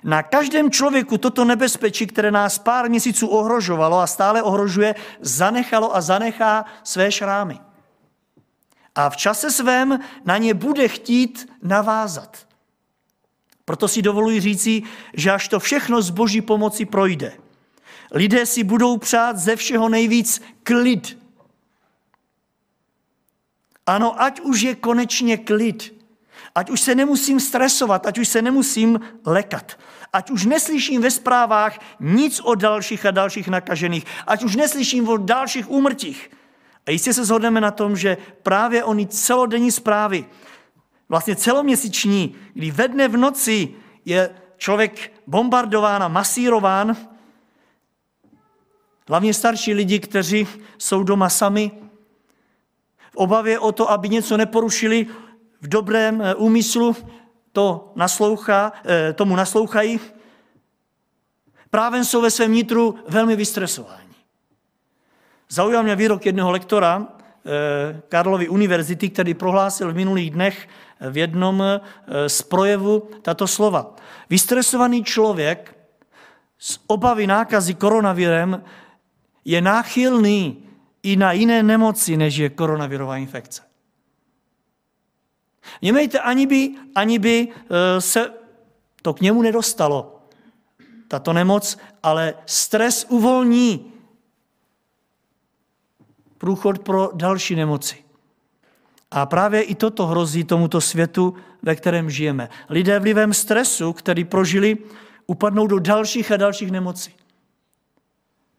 Na 0.04 0.24
každém 0.24 0.72
člověku 0.72 1.18
toto 1.18 1.46
nebezpečí, 1.46 2.08
které 2.08 2.32
nás 2.32 2.60
pár 2.60 2.90
měsíců 2.90 3.28
ohrožovalo 3.28 4.00
a 4.00 4.08
stále 4.08 4.44
ohrožuje, 4.44 4.96
zanechalo 5.22 5.96
a 5.96 6.02
zanechá 6.02 6.66
své 6.84 7.12
šrámy 7.12 7.67
a 8.98 9.10
v 9.10 9.18
čase 9.18 9.52
svém 9.52 10.00
na 10.26 10.38
ně 10.38 10.54
bude 10.54 10.88
chtít 10.88 11.50
navázat. 11.62 12.48
Proto 13.66 13.88
si 13.88 14.02
dovoluji 14.02 14.40
říci, 14.40 14.84
že 15.14 15.32
až 15.32 15.48
to 15.48 15.60
všechno 15.60 16.02
z 16.02 16.10
boží 16.10 16.42
pomoci 16.42 16.86
projde, 16.86 17.38
lidé 18.12 18.46
si 18.46 18.64
budou 18.64 18.98
přát 18.98 19.38
ze 19.38 19.56
všeho 19.56 19.90
nejvíc 19.90 20.42
klid. 20.64 21.18
Ano, 23.86 24.22
ať 24.22 24.40
už 24.40 24.62
je 24.62 24.76
konečně 24.76 25.38
klid. 25.38 25.94
Ať 26.56 26.70
už 26.70 26.82
se 26.82 26.96
nemusím 26.96 27.40
stresovat, 27.40 28.06
ať 28.06 28.18
už 28.18 28.28
se 28.28 28.42
nemusím 28.42 29.00
lekat. 29.26 29.80
Ať 30.14 30.32
už 30.32 30.46
neslyším 30.46 31.02
ve 31.02 31.12
zprávách 31.12 31.80
nic 32.00 32.40
o 32.40 32.56
dalších 32.56 33.06
a 33.06 33.12
dalších 33.12 33.48
nakažených. 33.48 34.06
Ať 34.28 34.44
už 34.44 34.56
neslyším 34.56 35.10
o 35.10 35.18
dalších 35.18 35.72
úmrtích. 35.72 36.30
A 36.88 36.92
jistě 36.92 37.14
se 37.14 37.26
shodneme 37.26 37.62
na 37.62 37.72
tom, 37.72 37.96
že 37.96 38.18
právě 38.44 38.84
oni 38.84 39.08
celodenní 39.08 39.72
zprávy, 39.72 40.26
vlastně 41.10 41.36
celoměsíční, 41.36 42.36
kdy 42.54 42.72
ve 42.72 42.88
dne 42.88 43.08
v 43.08 43.18
noci 43.18 43.74
je 44.06 44.30
člověk 44.58 45.14
bombardován 45.28 46.04
a 46.04 46.08
masírován, 46.08 46.98
hlavně 49.08 49.34
starší 49.34 49.74
lidi, 49.74 50.00
kteří 50.00 50.48
jsou 50.78 51.04
doma 51.04 51.30
sami, 51.30 51.72
v 53.12 53.16
obavě 53.16 53.60
o 53.60 53.72
to, 53.72 53.92
aby 53.92 54.10
něco 54.10 54.38
neporušili 54.38 55.08
v 55.62 55.68
dobrém 55.68 56.22
eh, 56.22 56.36
úmyslu, 56.36 56.96
to 57.52 57.92
naslouchá, 57.96 58.72
eh, 58.86 59.14
tomu 59.14 59.36
naslouchají, 59.36 60.00
právě 61.70 62.06
jsou 62.06 62.22
ve 62.22 62.32
svém 62.32 62.54
nitru 62.54 62.96
velmi 63.08 63.36
vystresováni. 63.36 64.07
Zaujal 65.50 65.84
mě 65.84 65.96
výrok 65.96 66.26
jednoho 66.26 66.52
lektora 66.52 67.08
eh, 67.08 68.02
Karlovy 68.10 68.50
univerzity, 68.50 69.10
který 69.10 69.34
prohlásil 69.34 69.92
v 69.92 69.96
minulých 69.96 70.32
dnech 70.32 70.68
v 71.10 71.18
jednom 71.18 71.64
z 72.28 72.42
projevu 72.42 73.10
tato 73.22 73.48
slova. 73.48 73.96
Vystresovaný 74.30 75.04
člověk 75.04 75.78
z 76.58 76.80
obavy 76.88 77.28
nákazy 77.28 77.74
koronavirem 77.74 78.64
je 79.46 79.62
náchylný 79.62 80.64
i 81.04 81.16
na 81.16 81.32
jiné 81.32 81.64
nemoci, 81.64 82.18
než 82.18 82.36
je 82.38 82.50
koronavirová 82.50 83.18
infekce. 83.18 83.62
Němejte, 85.82 86.20
ani 86.20 86.48
by, 86.48 86.72
ani 86.96 87.20
by 87.20 87.48
eh, 87.48 88.02
se 88.02 88.34
to 89.02 89.14
k 89.14 89.22
němu 89.22 89.42
nedostalo, 89.42 90.22
tato 91.08 91.34
nemoc, 91.34 91.78
ale 92.04 92.34
stres 92.46 93.06
uvolní 93.10 93.94
průchod 96.38 96.80
pro 96.80 97.10
další 97.14 97.56
nemoci. 97.56 98.04
A 99.12 99.26
právě 99.26 99.62
i 99.62 99.76
toto 99.76 100.08
hrozí 100.08 100.44
tomuto 100.44 100.82
světu, 100.82 101.34
ve 101.62 101.76
kterém 101.76 102.10
žijeme. 102.10 102.50
Lidé 102.70 103.00
vlivem 103.00 103.34
stresu, 103.34 103.94
který 103.94 104.24
prožili, 104.24 104.78
upadnou 105.28 105.68
do 105.68 105.80
dalších 105.80 106.32
a 106.32 106.38
dalších 106.38 106.72
nemocí. 106.72 107.14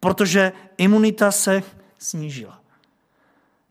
Protože 0.01 0.53
imunita 0.79 1.33
se 1.33 1.63
snížila. 1.99 2.61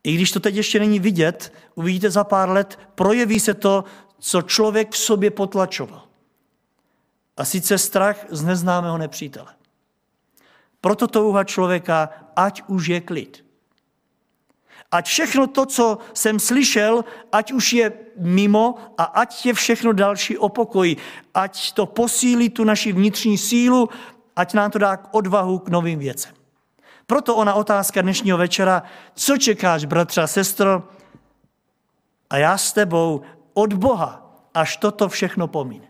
I 0.04 0.14
když 0.14 0.32
to 0.32 0.40
teď 0.40 0.56
ještě 0.56 0.80
není 0.80 1.00
vidět, 1.00 1.54
uvidíte 1.76 2.10
za 2.10 2.24
pár 2.24 2.50
let, 2.50 2.80
projeví 2.96 3.40
se 3.40 3.54
to, 3.54 3.84
co 4.20 4.42
člověk 4.42 4.92
v 4.92 4.98
sobě 4.98 5.32
potlačoval. 5.32 6.04
A 7.38 7.46
sice 7.46 7.78
strach 7.78 8.26
z 8.30 8.44
neznámého 8.44 8.98
nepřítele. 8.98 9.54
Proto 10.82 11.08
touha 11.08 11.44
člověka, 11.44 12.10
ať 12.36 12.62
už 12.68 12.88
je 12.88 13.02
klid. 13.02 13.47
Ať 14.92 15.06
všechno 15.06 15.48
to, 15.48 15.66
co 15.66 15.98
jsem 16.14 16.40
slyšel, 16.40 17.06
ať 17.32 17.52
už 17.52 17.74
je 17.74 17.94
mimo 18.18 18.76
a 18.98 19.04
ať 19.04 19.46
je 19.46 19.54
všechno 19.54 19.94
další 19.94 20.38
o 20.38 20.50
pokoji. 20.50 20.98
Ať 21.34 21.72
to 21.72 21.86
posílí 21.86 22.50
tu 22.50 22.64
naši 22.64 22.92
vnitřní 22.92 23.38
sílu, 23.38 23.90
ať 24.36 24.54
nám 24.54 24.72
to 24.72 24.80
dá 24.80 24.98
k 24.98 25.08
odvahu 25.12 25.60
k 25.60 25.70
novým 25.70 26.00
věcem. 26.00 26.32
Proto 27.06 27.36
ona 27.36 27.54
otázka 27.54 28.02
dnešního 28.02 28.38
večera, 28.38 28.84
co 29.14 29.38
čekáš, 29.38 29.86
bratře 29.86 30.22
a 30.22 30.28
sestro, 30.28 30.84
a 32.30 32.38
já 32.38 32.58
s 32.58 32.74
tebou 32.74 33.22
od 33.54 33.74
Boha, 33.74 34.40
až 34.54 34.78
toto 34.78 35.10
všechno 35.10 35.48
pomíne. 35.48 35.88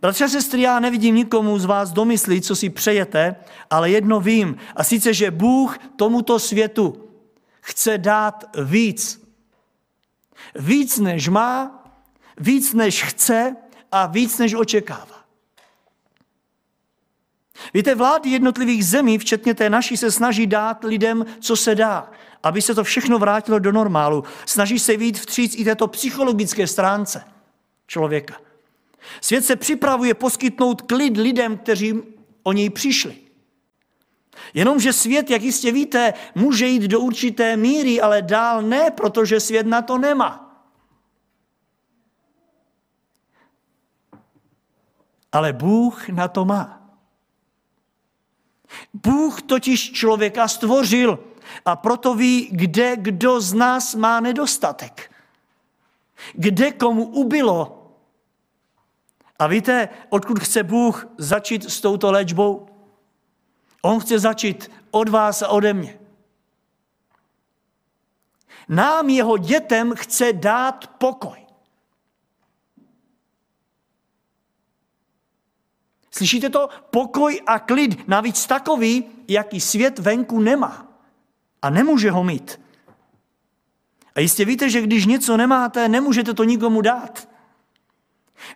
Bratře 0.00 0.24
a 0.24 0.28
sestry, 0.28 0.62
já 0.62 0.80
nevidím 0.80 1.14
nikomu 1.14 1.58
z 1.58 1.64
vás 1.64 1.92
domyslit, 1.92 2.44
co 2.44 2.56
si 2.56 2.70
přejete, 2.70 3.36
ale 3.70 3.90
jedno 3.90 4.20
vím, 4.20 4.56
a 4.76 4.84
sice, 4.84 5.14
že 5.14 5.30
Bůh 5.30 5.78
tomuto 5.96 6.38
světu 6.38 7.07
chce 7.68 7.98
dát 7.98 8.44
víc. 8.64 9.28
Víc, 10.54 10.98
než 10.98 11.28
má, 11.28 11.84
víc, 12.38 12.74
než 12.74 13.04
chce 13.04 13.56
a 13.92 14.06
víc, 14.06 14.38
než 14.38 14.54
očekává. 14.54 15.18
Víte, 17.74 17.94
vlády 17.94 18.30
jednotlivých 18.30 18.86
zemí, 18.86 19.18
včetně 19.18 19.54
té 19.54 19.70
naší, 19.70 19.96
se 19.96 20.10
snaží 20.10 20.46
dát 20.46 20.84
lidem, 20.84 21.26
co 21.40 21.56
se 21.56 21.74
dá, 21.74 22.10
aby 22.42 22.62
se 22.62 22.74
to 22.74 22.84
všechno 22.84 23.18
vrátilo 23.18 23.58
do 23.58 23.72
normálu. 23.72 24.24
Snaží 24.46 24.78
se 24.78 24.96
vít 24.96 25.18
vstříc 25.18 25.54
i 25.58 25.64
této 25.64 25.88
psychologické 25.88 26.66
stránce 26.66 27.24
člověka. 27.86 28.34
Svět 29.20 29.44
se 29.44 29.56
připravuje 29.56 30.14
poskytnout 30.14 30.82
klid 30.82 31.16
lidem, 31.16 31.58
kteří 31.58 32.02
o 32.42 32.52
něj 32.52 32.70
přišli. 32.70 33.27
Jenomže 34.54 34.92
svět, 34.92 35.30
jak 35.30 35.42
jistě 35.42 35.72
víte, 35.72 36.14
může 36.34 36.66
jít 36.66 36.82
do 36.82 37.00
určité 37.00 37.56
míry, 37.56 38.00
ale 38.00 38.22
dál 38.22 38.62
ne, 38.62 38.90
protože 38.90 39.40
svět 39.40 39.66
na 39.66 39.82
to 39.82 39.98
nemá. 39.98 40.44
Ale 45.32 45.52
Bůh 45.52 46.08
na 46.08 46.28
to 46.28 46.44
má. 46.44 46.78
Bůh 48.94 49.42
totiž 49.42 49.92
člověka 49.92 50.48
stvořil 50.48 51.18
a 51.64 51.76
proto 51.76 52.14
ví, 52.14 52.48
kde 52.52 52.96
kdo 52.96 53.40
z 53.40 53.54
nás 53.54 53.94
má 53.94 54.20
nedostatek. 54.20 55.12
Kde 56.34 56.72
komu 56.72 57.04
ubylo. 57.04 57.74
A 59.38 59.46
víte, 59.46 59.88
odkud 60.08 60.38
chce 60.38 60.62
Bůh 60.62 61.06
začít 61.18 61.70
s 61.70 61.80
touto 61.80 62.12
léčbou? 62.12 62.67
On 63.82 64.00
chce 64.00 64.18
začít 64.18 64.70
od 64.90 65.08
vás 65.08 65.42
a 65.42 65.48
ode 65.48 65.74
mě. 65.74 65.98
Nám, 68.68 69.08
jeho 69.08 69.38
dětem, 69.38 69.94
chce 69.96 70.32
dát 70.32 70.86
pokoj. 70.86 71.46
Slyšíte 76.10 76.50
to? 76.50 76.68
Pokoj 76.90 77.40
a 77.46 77.58
klid, 77.58 78.08
navíc 78.08 78.46
takový, 78.46 79.04
jaký 79.28 79.60
svět 79.60 79.98
venku 79.98 80.40
nemá. 80.40 80.86
A 81.62 81.70
nemůže 81.70 82.10
ho 82.10 82.24
mít. 82.24 82.60
A 84.14 84.20
jistě 84.20 84.44
víte, 84.44 84.70
že 84.70 84.82
když 84.82 85.06
něco 85.06 85.36
nemáte, 85.36 85.88
nemůžete 85.88 86.34
to 86.34 86.44
nikomu 86.44 86.80
dát. 86.80 87.28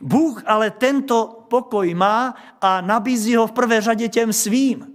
Bůh 0.00 0.42
ale 0.46 0.70
tento 0.70 1.46
pokoj 1.50 1.94
má 1.94 2.35
a 2.61 2.80
nabízí 2.80 3.37
ho 3.37 3.46
v 3.46 3.52
prvé 3.52 3.80
řadě 3.80 4.08
těm 4.08 4.32
svým. 4.32 4.91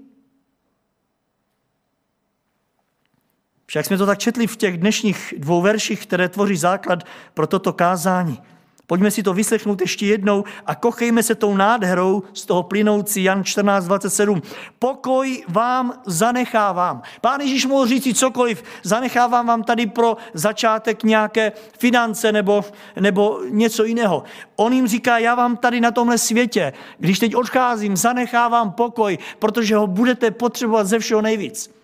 Však 3.69 3.85
jsme 3.85 3.97
to 3.97 4.05
tak 4.05 4.19
četli 4.19 4.47
v 4.47 4.57
těch 4.57 4.77
dnešních 4.77 5.33
dvou 5.37 5.61
verších, 5.61 6.05
které 6.05 6.29
tvoří 6.29 6.55
základ 6.55 7.03
pro 7.33 7.47
toto 7.47 7.73
kázání. 7.73 8.41
Pojďme 8.87 9.11
si 9.11 9.23
to 9.23 9.33
vyslechnout 9.33 9.81
ještě 9.81 10.05
jednou 10.05 10.43
a 10.65 10.75
kochejme 10.75 11.23
se 11.23 11.35
tou 11.35 11.55
nádherou 11.55 12.23
z 12.33 12.45
toho 12.45 12.63
plynoucí 12.63 13.23
Jan 13.23 13.41
14.27. 13.41 14.41
Pokoj 14.79 15.43
vám 15.47 15.93
zanechávám. 16.05 17.01
Pán 17.21 17.41
Ježíš 17.41 17.65
mohl 17.65 17.87
říct 17.87 18.19
cokoliv, 18.19 18.63
zanechávám 18.83 19.47
vám 19.47 19.63
tady 19.63 19.87
pro 19.87 20.17
začátek 20.33 21.03
nějaké 21.03 21.51
finance 21.79 22.31
nebo, 22.31 22.65
nebo 22.99 23.39
něco 23.49 23.83
jiného. 23.83 24.23
On 24.55 24.73
jim 24.73 24.87
říká, 24.87 25.17
já 25.17 25.35
vám 25.35 25.57
tady 25.57 25.81
na 25.81 25.91
tomhle 25.91 26.17
světě, 26.17 26.73
když 26.97 27.19
teď 27.19 27.35
odcházím, 27.35 27.97
zanechávám 27.97 28.71
pokoj, 28.71 29.17
protože 29.39 29.75
ho 29.75 29.87
budete 29.87 30.31
potřebovat 30.31 30.87
ze 30.87 30.99
všeho 30.99 31.21
nejvíc. 31.21 31.76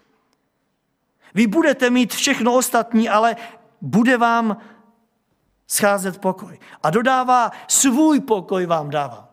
Vy 1.34 1.48
budete 1.48 1.90
mít 1.90 2.14
všechno 2.14 2.54
ostatní, 2.54 3.10
ale 3.10 3.36
bude 3.82 4.18
vám 4.18 4.58
scházet 5.68 6.18
pokoj. 6.18 6.60
A 6.84 6.90
dodává, 6.90 7.52
svůj 7.68 8.20
pokoj 8.20 8.66
vám 8.66 8.90
dávám. 8.90 9.28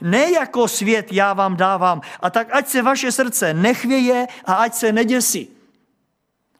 Ne 0.00 0.30
jako 0.30 0.68
svět 0.68 1.12
já 1.12 1.32
vám 1.32 1.56
dávám. 1.56 2.00
A 2.20 2.30
tak 2.30 2.54
ať 2.54 2.68
se 2.68 2.82
vaše 2.82 3.12
srdce 3.12 3.54
nechvěje 3.54 4.26
a 4.44 4.54
ať 4.54 4.74
se 4.74 4.92
neděsí. 4.92 5.48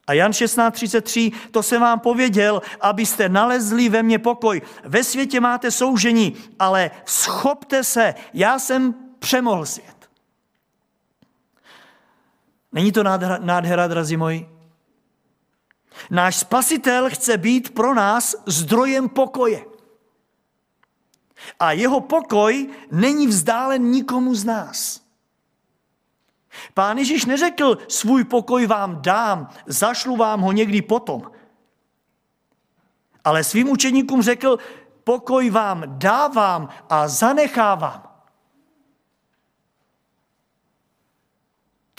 A 0.06 0.12
Jan 0.12 0.30
16.33, 0.30 1.32
to 1.50 1.62
jsem 1.62 1.80
vám 1.80 2.00
pověděl, 2.00 2.62
abyste 2.80 3.28
nalezli 3.28 3.88
ve 3.88 4.02
mně 4.02 4.18
pokoj. 4.18 4.62
Ve 4.84 5.04
světě 5.04 5.40
máte 5.40 5.70
soužení, 5.70 6.36
ale 6.58 6.90
schopte 7.04 7.84
se, 7.84 8.14
já 8.34 8.58
jsem 8.58 8.94
přemohl 9.18 9.66
svět. 9.66 9.99
Není 12.72 12.92
to 12.92 13.02
nádhera, 13.02 13.38
nádhera 13.42 13.88
drazí 13.88 14.16
moji? 14.16 14.48
Náš 16.10 16.36
spasitel 16.36 17.10
chce 17.10 17.38
být 17.38 17.74
pro 17.74 17.94
nás 17.94 18.34
zdrojem 18.46 19.08
pokoje. 19.08 19.64
A 21.60 21.72
jeho 21.72 22.00
pokoj 22.00 22.68
není 22.90 23.26
vzdálen 23.26 23.82
nikomu 23.82 24.34
z 24.34 24.44
nás. 24.44 25.00
Pán 26.74 26.98
Ježíš 26.98 27.24
neřekl, 27.24 27.78
svůj 27.88 28.24
pokoj 28.24 28.66
vám 28.66 29.02
dám, 29.02 29.48
zašlu 29.66 30.16
vám 30.16 30.40
ho 30.40 30.52
někdy 30.52 30.82
potom. 30.82 31.30
Ale 33.24 33.44
svým 33.44 33.68
učeníkům 33.68 34.22
řekl, 34.22 34.58
pokoj 35.04 35.50
vám 35.50 35.84
dávám 35.86 36.68
a 36.88 37.08
zanechávám. 37.08 38.09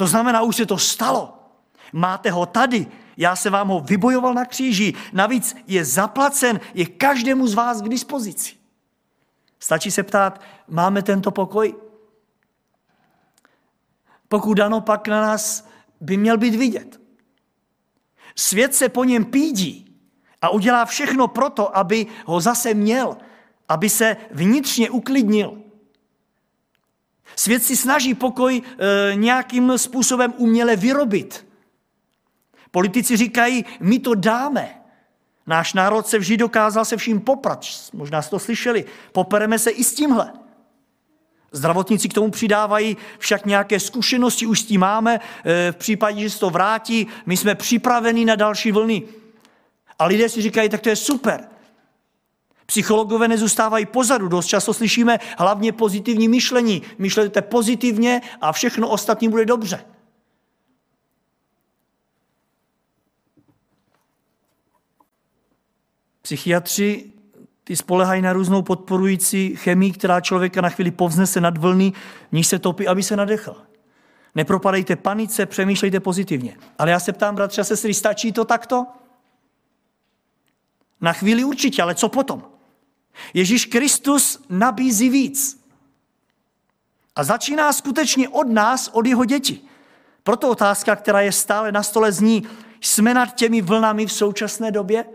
To 0.01 0.07
znamená, 0.07 0.41
už 0.41 0.55
se 0.55 0.65
to 0.65 0.77
stalo. 0.77 1.33
Máte 1.93 2.31
ho 2.31 2.45
tady. 2.45 2.87
Já 3.17 3.35
se 3.35 3.49
vám 3.49 3.67
ho 3.67 3.79
vybojoval 3.79 4.33
na 4.33 4.45
kříži. 4.45 4.93
Navíc 5.13 5.55
je 5.67 5.85
zaplacen, 5.85 6.59
je 6.73 6.85
každému 6.85 7.47
z 7.47 7.53
vás 7.53 7.81
k 7.81 7.89
dispozici. 7.89 8.53
Stačí 9.59 9.91
se 9.91 10.03
ptát, 10.03 10.41
máme 10.67 11.01
tento 11.01 11.31
pokoj? 11.31 11.75
Pokud 14.27 14.59
ano, 14.59 14.81
pak 14.81 15.07
na 15.07 15.21
nás 15.21 15.69
by 15.99 16.17
měl 16.17 16.37
být 16.37 16.55
vidět. 16.55 17.01
Svět 18.35 18.75
se 18.75 18.89
po 18.89 19.03
něm 19.03 19.25
pídí 19.25 19.97
a 20.41 20.49
udělá 20.49 20.85
všechno 20.85 21.27
proto, 21.27 21.77
aby 21.77 22.07
ho 22.25 22.41
zase 22.41 22.73
měl, 22.73 23.17
aby 23.69 23.89
se 23.89 24.17
vnitřně 24.31 24.89
uklidnil. 24.89 25.61
Svět 27.35 27.63
si 27.63 27.75
snaží 27.75 28.13
pokoj 28.13 28.61
e, 28.61 29.15
nějakým 29.15 29.77
způsobem 29.77 30.33
uměle 30.37 30.75
vyrobit. 30.75 31.47
Politici 32.71 33.17
říkají, 33.17 33.65
my 33.79 33.99
to 33.99 34.15
dáme. 34.15 34.81
Náš 35.47 35.73
národ 35.73 36.07
se 36.07 36.19
vždy 36.19 36.37
dokázal 36.37 36.85
se 36.85 36.97
vším 36.97 37.21
poprat. 37.21 37.65
Možná 37.93 38.21
jste 38.21 38.29
to 38.29 38.39
slyšeli. 38.39 38.85
Popereme 39.11 39.59
se 39.59 39.69
i 39.69 39.83
s 39.83 39.93
tímhle. 39.93 40.33
Zdravotníci 41.51 42.09
k 42.09 42.13
tomu 42.13 42.31
přidávají 42.31 42.97
však 43.17 43.45
nějaké 43.45 43.79
zkušenosti, 43.79 44.45
už 44.45 44.59
s 44.59 44.65
tím 44.65 44.81
máme. 44.81 45.19
E, 45.45 45.71
v 45.71 45.75
případě, 45.75 46.21
že 46.21 46.29
se 46.29 46.39
to 46.39 46.49
vrátí, 46.49 47.07
my 47.25 47.37
jsme 47.37 47.55
připraveni 47.55 48.25
na 48.25 48.35
další 48.35 48.71
vlny. 48.71 49.03
A 49.99 50.05
lidé 50.05 50.29
si 50.29 50.41
říkají, 50.41 50.69
tak 50.69 50.81
to 50.81 50.89
je 50.89 50.95
super. 50.95 51.50
Psychologové 52.71 53.27
nezůstávají 53.27 53.86
pozadu. 53.86 54.27
Dost 54.27 54.45
často 54.45 54.73
slyšíme 54.73 55.19
hlavně 55.38 55.71
pozitivní 55.71 56.27
myšlení. 56.27 56.81
Myšlete 56.97 57.41
pozitivně 57.41 58.21
a 58.41 58.51
všechno 58.51 58.89
ostatní 58.89 59.29
bude 59.29 59.45
dobře. 59.45 59.86
Psychiatři 66.21 67.12
ty 67.63 67.75
spolehají 67.75 68.21
na 68.21 68.34
různou 68.34 68.62
podporující 68.62 69.55
chemii, 69.55 69.91
která 69.91 70.21
člověka 70.21 70.62
na 70.62 70.69
chvíli 70.69 70.91
povznese 70.91 71.41
nad 71.41 71.57
vlny, 71.57 71.93
níž 72.31 72.47
se 72.47 72.60
topí, 72.60 72.88
aby 72.88 73.03
se 73.03 73.15
nadechl. 73.15 73.55
Nepropadejte 74.36 74.95
panice, 74.95 75.45
přemýšlejte 75.45 75.99
pozitivně. 75.99 76.57
Ale 76.77 76.91
já 76.91 76.99
se 76.99 77.13
ptám, 77.13 77.36
bratře 77.36 77.62
a 77.62 77.63
sestry, 77.63 77.93
stačí 77.93 78.31
to 78.31 78.45
takto? 78.45 78.86
Na 81.01 81.13
chvíli 81.13 81.43
určitě, 81.43 81.81
ale 81.81 81.95
co 81.95 82.10
potom? 82.10 82.51
Ježíš 83.34 83.65
Kristus 83.65 84.43
nabízí 84.50 85.10
víc. 85.10 85.62
A 87.15 87.24
začíná 87.24 87.74
skutečně 87.74 88.30
od 88.30 88.50
nás, 88.50 88.89
od 88.93 89.06
jeho 89.06 89.26
dětí. 89.26 89.67
Proto 90.24 90.50
otázka, 90.50 90.95
která 90.95 91.21
je 91.21 91.32
stále 91.32 91.71
na 91.71 91.84
stole, 91.84 92.12
zní, 92.12 92.47
jsme 92.82 93.13
nad 93.13 93.36
těmi 93.36 93.62
vlnami 93.62 94.06
v 94.06 94.13
současné 94.13 94.71
době? 94.71 95.06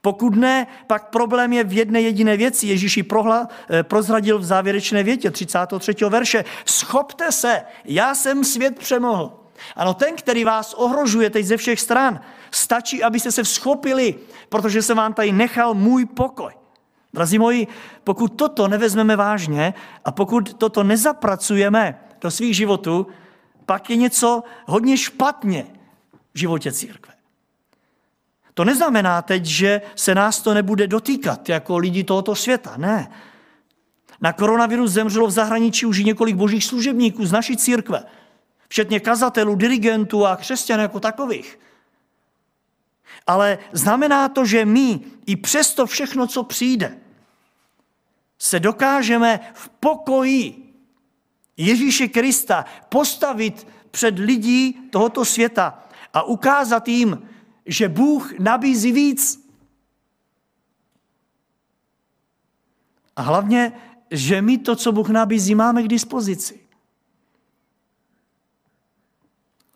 Pokud 0.00 0.36
ne, 0.36 0.66
pak 0.86 1.08
problém 1.08 1.52
je 1.52 1.64
v 1.64 1.72
jedné 1.72 2.00
jediné 2.00 2.36
věci. 2.36 2.66
Ježíš 2.66 2.96
ji 2.96 3.02
prohla, 3.02 3.48
eh, 3.70 3.82
prozradil 3.82 4.38
v 4.38 4.44
závěrečné 4.44 5.02
větě 5.02 5.30
33. 5.30 6.10
verše. 6.10 6.44
Schopte 6.64 7.32
se, 7.32 7.62
já 7.84 8.14
jsem 8.14 8.44
svět 8.44 8.78
přemohl. 8.78 9.38
Ano, 9.76 9.94
ten, 9.94 10.16
který 10.16 10.44
vás 10.44 10.74
ohrožuje 10.74 11.30
teď 11.30 11.46
ze 11.46 11.56
všech 11.56 11.80
stran, 11.80 12.20
stačí, 12.50 13.02
abyste 13.02 13.32
se 13.32 13.42
vzchopili, 13.42 14.14
protože 14.48 14.82
se 14.82 14.94
vám 14.94 15.14
tady 15.14 15.32
nechal 15.32 15.74
můj 15.74 16.06
pokoj. 16.06 16.52
Drazí 17.14 17.38
moji, 17.38 17.66
pokud 18.04 18.28
toto 18.28 18.68
nevezmeme 18.68 19.16
vážně 19.16 19.74
a 20.04 20.12
pokud 20.12 20.54
toto 20.54 20.82
nezapracujeme 20.82 22.00
do 22.20 22.30
svých 22.30 22.56
životů, 22.56 23.06
pak 23.66 23.90
je 23.90 23.96
něco 23.96 24.42
hodně 24.66 24.96
špatně 24.96 25.66
v 26.34 26.38
životě 26.38 26.72
církve. 26.72 27.14
To 28.54 28.64
neznamená 28.64 29.22
teď, 29.22 29.44
že 29.44 29.80
se 29.94 30.14
nás 30.14 30.40
to 30.40 30.54
nebude 30.54 30.86
dotýkat 30.86 31.48
jako 31.48 31.78
lidi 31.78 32.04
tohoto 32.04 32.34
světa. 32.34 32.74
Ne. 32.76 33.10
Na 34.20 34.32
koronavirus 34.32 34.90
zemřelo 34.90 35.26
v 35.26 35.30
zahraničí 35.30 35.86
už 35.86 36.04
několik 36.04 36.36
božích 36.36 36.64
služebníků 36.64 37.26
z 37.26 37.32
naší 37.32 37.56
církve, 37.56 38.04
včetně 38.68 39.00
kazatelů, 39.00 39.54
dirigentů 39.54 40.26
a 40.26 40.36
křesťan 40.36 40.80
jako 40.80 41.00
takových. 41.00 41.58
Ale 43.26 43.58
znamená 43.72 44.28
to, 44.28 44.44
že 44.44 44.64
my 44.64 45.00
i 45.26 45.36
přesto 45.36 45.86
všechno, 45.86 46.26
co 46.26 46.42
přijde, 46.42 46.98
se 48.38 48.60
dokážeme 48.60 49.40
v 49.54 49.68
pokoji 49.68 50.74
Ježíše 51.56 52.08
Krista 52.08 52.64
postavit 52.88 53.66
před 53.90 54.18
lidí 54.18 54.72
tohoto 54.90 55.24
světa 55.24 55.84
a 56.12 56.22
ukázat 56.22 56.88
jim, 56.88 57.28
že 57.66 57.88
Bůh 57.88 58.38
nabízí 58.38 58.92
víc. 58.92 59.48
A 63.16 63.22
hlavně, 63.22 63.72
že 64.10 64.42
my 64.42 64.58
to, 64.58 64.76
co 64.76 64.92
Bůh 64.92 65.08
nabízí, 65.08 65.54
máme 65.54 65.82
k 65.82 65.88
dispozici. 65.88 66.60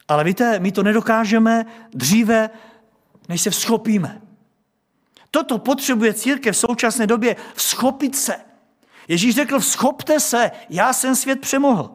Ale 0.09 0.25
víte, 0.25 0.59
my 0.61 0.73
to 0.73 0.83
nedokážeme 0.83 1.67
dříve, 1.91 2.51
než 3.29 3.41
se 3.41 3.51
vzchopíme. 3.51 4.23
Toto 5.31 5.59
potřebuje 5.59 6.15
církev 6.15 6.57
v 6.57 6.59
současné 6.59 7.07
době 7.07 7.37
vzchopit 7.55 8.17
se. 8.17 8.37
Ježíš 9.09 9.35
řekl, 9.35 9.61
vzchopte 9.61 10.21
se, 10.21 10.51
já 10.71 10.93
jsem 10.93 11.17
svět 11.17 11.41
přemohl. 11.41 11.91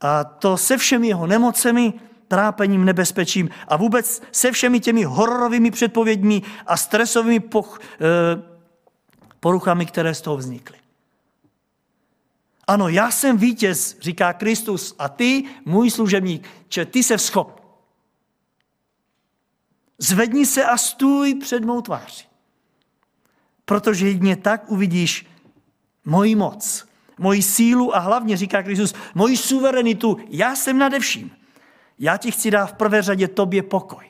A 0.00 0.24
to 0.24 0.56
se 0.56 0.76
všemi 0.76 1.08
jeho 1.08 1.26
nemocemi, 1.26 1.92
trápením, 2.28 2.84
nebezpečím 2.84 3.50
a 3.68 3.76
vůbec 3.76 4.22
se 4.32 4.52
všemi 4.52 4.80
těmi 4.80 5.04
hororovými 5.04 5.70
předpověďmi 5.70 6.42
a 6.66 6.76
stresovými 6.76 7.40
poch, 7.40 7.80
eh, 7.80 8.42
poruchami, 9.40 9.86
které 9.86 10.14
z 10.14 10.20
toho 10.20 10.36
vznikly. 10.36 10.76
Ano, 12.66 12.88
já 12.88 13.10
jsem 13.10 13.36
vítěz, 13.36 13.96
říká 14.00 14.32
Kristus, 14.32 14.94
a 14.98 15.08
ty, 15.08 15.44
můj 15.64 15.90
služebník, 15.90 16.48
že 16.68 16.84
ty 16.84 17.02
se 17.02 17.16
vzchop. 17.16 17.63
Zvedni 19.98 20.46
se 20.46 20.64
a 20.64 20.76
stůj 20.76 21.34
před 21.34 21.64
mou 21.64 21.80
tváří. 21.80 22.24
Protože 23.64 24.06
jedině 24.06 24.36
tak 24.36 24.70
uvidíš 24.70 25.26
moji 26.04 26.34
moc, 26.34 26.88
moji 27.18 27.42
sílu 27.42 27.96
a 27.96 27.98
hlavně, 27.98 28.36
říká 28.36 28.62
Kristus, 28.62 28.94
moji 29.14 29.36
suverenitu. 29.36 30.16
Já 30.28 30.56
jsem 30.56 30.78
nade 30.78 31.00
vším. 31.00 31.30
Já 31.98 32.16
ti 32.16 32.30
chci 32.30 32.50
dát 32.50 32.66
v 32.66 32.72
prvé 32.72 33.02
řadě 33.02 33.28
tobě 33.28 33.62
pokoj, 33.62 34.04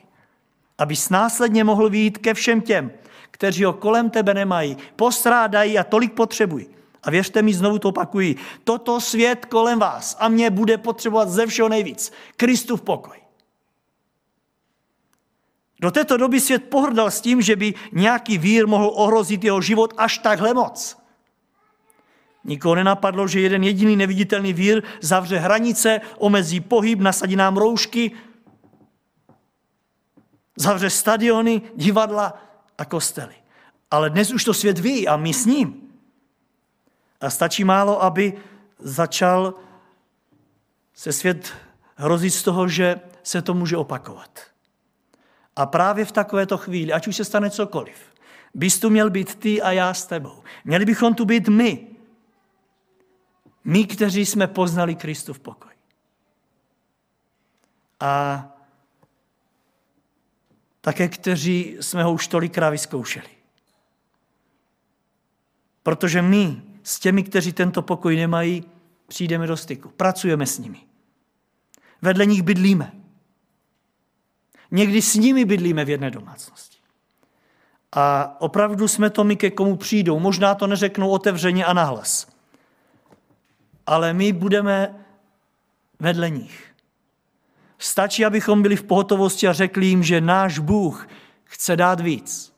abys 0.77 1.09
následně 1.09 1.63
mohl 1.63 1.89
výjít 1.89 2.17
ke 2.17 2.33
všem 2.33 2.61
těm, 2.61 2.91
kteří 3.31 3.63
ho 3.63 3.73
kolem 3.73 4.09
tebe 4.09 4.33
nemají, 4.33 4.77
postrádají 4.95 5.77
a 5.77 5.83
tolik 5.83 6.13
potřebují. 6.13 6.67
A 7.03 7.11
věřte 7.11 7.41
mi, 7.41 7.53
znovu 7.53 7.79
to 7.79 7.89
opakuji, 7.89 8.35
toto 8.63 9.01
svět 9.01 9.45
kolem 9.45 9.79
vás 9.79 10.17
a 10.19 10.27
mě 10.27 10.49
bude 10.49 10.77
potřebovat 10.77 11.29
ze 11.29 11.47
všeho 11.47 11.69
nejvíc. 11.69 12.11
Kristův 12.37 12.81
pokoj. 12.81 13.24
Do 15.79 15.91
této 15.91 16.17
doby 16.17 16.39
svět 16.39 16.69
pohrdal 16.69 17.11
s 17.11 17.21
tím, 17.21 17.41
že 17.41 17.55
by 17.55 17.73
nějaký 17.91 18.37
vír 18.37 18.67
mohl 18.67 18.91
ohrozit 18.95 19.43
jeho 19.43 19.61
život 19.61 19.93
až 19.97 20.17
takhle 20.17 20.53
moc. 20.53 20.97
Nikoho 22.43 22.75
nenapadlo, 22.75 23.27
že 23.27 23.39
jeden 23.39 23.63
jediný 23.63 23.95
neviditelný 23.95 24.53
vír 24.53 24.83
zavře 25.01 25.37
hranice, 25.37 26.01
omezí 26.17 26.59
pohyb, 26.59 26.99
nasadí 26.99 27.35
nám 27.35 27.57
roušky, 27.57 28.11
zavře 30.55 30.89
stadiony, 30.89 31.61
divadla 31.75 32.33
a 32.77 32.85
kostely. 32.85 33.35
Ale 33.91 34.09
dnes 34.09 34.31
už 34.31 34.43
to 34.43 34.53
svět 34.53 34.79
ví 34.79 35.07
a 35.07 35.17
my 35.17 35.33
s 35.33 35.45
ním. 35.45 35.81
A 37.21 37.29
stačí 37.29 37.63
málo, 37.63 38.03
aby 38.03 38.33
začal 38.79 39.53
se 40.93 41.13
svět 41.13 41.53
hrozit 41.95 42.33
z 42.33 42.43
toho, 42.43 42.67
že 42.67 42.99
se 43.23 43.41
to 43.41 43.53
může 43.53 43.77
opakovat. 43.77 44.54
A 45.55 45.65
právě 45.65 46.05
v 46.05 46.11
takovéto 46.11 46.57
chvíli, 46.57 46.93
ať 46.93 47.07
už 47.07 47.15
se 47.15 47.25
stane 47.25 47.49
cokoliv, 47.49 48.13
bys 48.53 48.79
tu 48.79 48.89
měl 48.89 49.09
být 49.09 49.35
ty 49.35 49.61
a 49.61 49.71
já 49.71 49.93
s 49.93 50.05
tebou. 50.05 50.43
Měli 50.65 50.85
bychom 50.85 51.13
tu 51.13 51.25
být 51.25 51.47
my, 51.47 51.87
my, 53.63 53.85
kteří 53.87 54.25
jsme 54.25 54.47
poznali 54.47 54.95
Kristův 54.95 55.39
pokoj. 55.39 55.71
A 57.99 58.45
také 60.81 61.07
kteří 61.07 61.77
jsme 61.81 62.03
ho 62.03 62.13
už 62.13 62.27
tolikrát 62.27 62.69
vyzkoušeli. 62.69 63.29
Protože 65.83 66.21
my 66.21 66.61
s 66.83 66.99
těmi, 66.99 67.23
kteří 67.23 67.53
tento 67.53 67.81
pokoj 67.81 68.15
nemají, 68.15 68.63
přijdeme 69.07 69.47
do 69.47 69.57
styku. 69.57 69.89
Pracujeme 69.89 70.45
s 70.45 70.59
nimi. 70.59 70.81
Vedle 72.01 72.25
nich 72.25 72.41
bydlíme. 72.41 73.04
Někdy 74.71 75.01
s 75.01 75.15
nimi 75.15 75.45
bydlíme 75.45 75.85
v 75.85 75.89
jedné 75.89 76.11
domácnosti. 76.11 76.77
A 77.91 78.35
opravdu 78.41 78.87
jsme 78.87 79.09
to 79.09 79.23
my, 79.23 79.35
ke 79.35 79.51
komu 79.51 79.75
přijdou. 79.75 80.19
Možná 80.19 80.55
to 80.55 80.67
neřeknou 80.67 81.09
otevřeně 81.09 81.65
a 81.65 81.73
nahlas. 81.73 82.27
Ale 83.85 84.13
my 84.13 84.33
budeme 84.33 85.05
vedle 85.99 86.29
nich. 86.29 86.65
Stačí, 87.79 88.25
abychom 88.25 88.61
byli 88.61 88.75
v 88.75 88.83
pohotovosti 88.83 89.47
a 89.47 89.53
řekli 89.53 89.85
jim, 89.85 90.03
že 90.03 90.21
náš 90.21 90.59
Bůh 90.59 91.07
chce 91.43 91.75
dát 91.75 91.99
víc. 91.99 92.54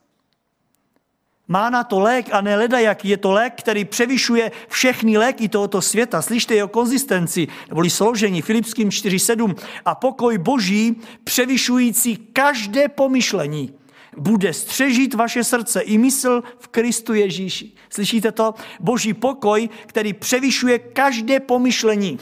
Má 1.47 1.69
na 1.69 1.83
to 1.83 1.99
lék 1.99 2.29
a 2.31 2.41
ne 2.41 2.55
leda, 2.55 2.79
jaký 2.79 3.09
je 3.09 3.17
to 3.17 3.31
lék, 3.31 3.53
který 3.57 3.85
převyšuje 3.85 4.51
všechny 4.67 5.17
léky 5.17 5.49
tohoto 5.49 5.81
světa. 5.81 6.21
Slyšte 6.21 6.55
jeho 6.55 6.67
konzistenci, 6.67 7.47
neboli 7.69 7.89
složení, 7.89 8.41
Filipským 8.41 8.89
4.7. 8.89 9.55
A 9.85 9.95
pokoj 9.95 10.37
boží, 10.37 10.95
převyšující 11.23 12.17
každé 12.17 12.87
pomyšlení, 12.87 13.73
bude 14.17 14.53
střežit 14.53 15.13
vaše 15.13 15.43
srdce 15.43 15.81
i 15.81 15.97
mysl 15.97 16.43
v 16.59 16.67
Kristu 16.67 17.13
Ježíši. 17.13 17.71
Slyšíte 17.89 18.31
to? 18.31 18.53
Boží 18.79 19.13
pokoj, 19.13 19.69
který 19.85 20.13
převyšuje 20.13 20.79
každé 20.79 21.39
pomyšlení. 21.39 22.19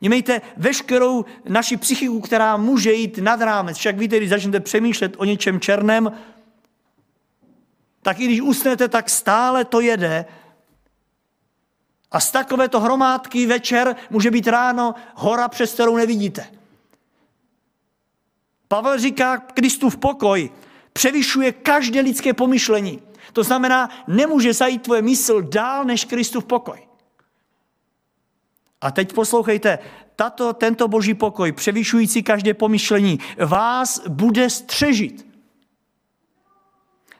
Mějte 0.00 0.40
veškerou 0.56 1.24
naši 1.48 1.76
psychiku, 1.76 2.20
která 2.20 2.56
může 2.56 2.92
jít 2.92 3.18
nad 3.18 3.40
rámec. 3.40 3.76
Však 3.76 3.98
víte, 3.98 4.16
když 4.16 4.30
začnete 4.30 4.60
přemýšlet 4.60 5.14
o 5.18 5.24
něčem 5.24 5.60
černém, 5.60 6.12
tak 8.06 8.20
i 8.20 8.24
když 8.24 8.40
usnete, 8.40 8.88
tak 8.88 9.10
stále 9.10 9.64
to 9.64 9.80
jede. 9.80 10.24
A 12.10 12.20
z 12.20 12.30
takovéto 12.30 12.80
hromádky 12.80 13.46
večer 13.46 13.96
může 14.10 14.30
být 14.30 14.46
ráno 14.46 14.94
hora, 15.14 15.48
přes 15.48 15.72
kterou 15.72 15.96
nevidíte. 15.96 16.46
Pavel 18.68 18.98
říká, 18.98 19.36
Kristův 19.36 19.96
pokoj 19.96 20.50
převyšuje 20.92 21.52
každé 21.52 22.00
lidské 22.00 22.34
pomyšlení. 22.34 23.02
To 23.32 23.42
znamená, 23.42 23.90
nemůže 24.06 24.54
zajít 24.54 24.82
tvoje 24.82 25.02
mysl 25.02 25.42
dál 25.42 25.84
než 25.84 26.04
Kristův 26.04 26.44
pokoj. 26.44 26.88
A 28.80 28.90
teď 28.90 29.12
poslouchejte, 29.12 29.78
tato, 30.16 30.52
tento 30.52 30.88
boží 30.88 31.14
pokoj, 31.14 31.52
převyšující 31.52 32.22
každé 32.22 32.54
pomyšlení, 32.54 33.18
vás 33.38 34.00
bude 34.08 34.50
střežit. 34.50 35.25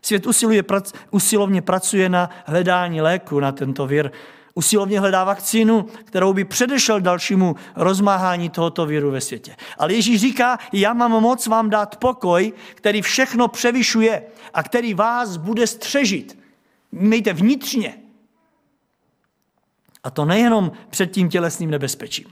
Svět 0.06 0.26
usiluje, 0.26 0.62
usilovně 1.10 1.62
pracuje 1.62 2.08
na 2.08 2.30
hledání 2.44 3.00
léku 3.00 3.40
na 3.40 3.52
tento 3.52 3.86
vír. 3.86 4.10
Usilovně 4.54 5.00
hledá 5.00 5.24
vakcínu, 5.24 5.86
kterou 6.04 6.32
by 6.32 6.44
předešel 6.44 7.00
dalšímu 7.00 7.56
rozmáhání 7.76 8.50
tohoto 8.50 8.86
víru 8.86 9.10
ve 9.10 9.20
světě. 9.20 9.56
Ale 9.78 9.94
Ježíš 9.94 10.20
říká, 10.20 10.58
já 10.72 10.92
mám 10.92 11.10
moc 11.10 11.46
vám 11.46 11.70
dát 11.70 11.96
pokoj, 11.96 12.52
který 12.74 13.02
všechno 13.02 13.48
převyšuje 13.48 14.22
a 14.54 14.62
který 14.62 14.94
vás 14.94 15.36
bude 15.36 15.66
střežit. 15.66 16.38
Mějte 16.92 17.32
vnitřně. 17.32 17.94
A 20.04 20.10
to 20.10 20.24
nejenom 20.24 20.72
před 20.90 21.06
tím 21.06 21.28
tělesným 21.28 21.70
nebezpečím. 21.70 22.26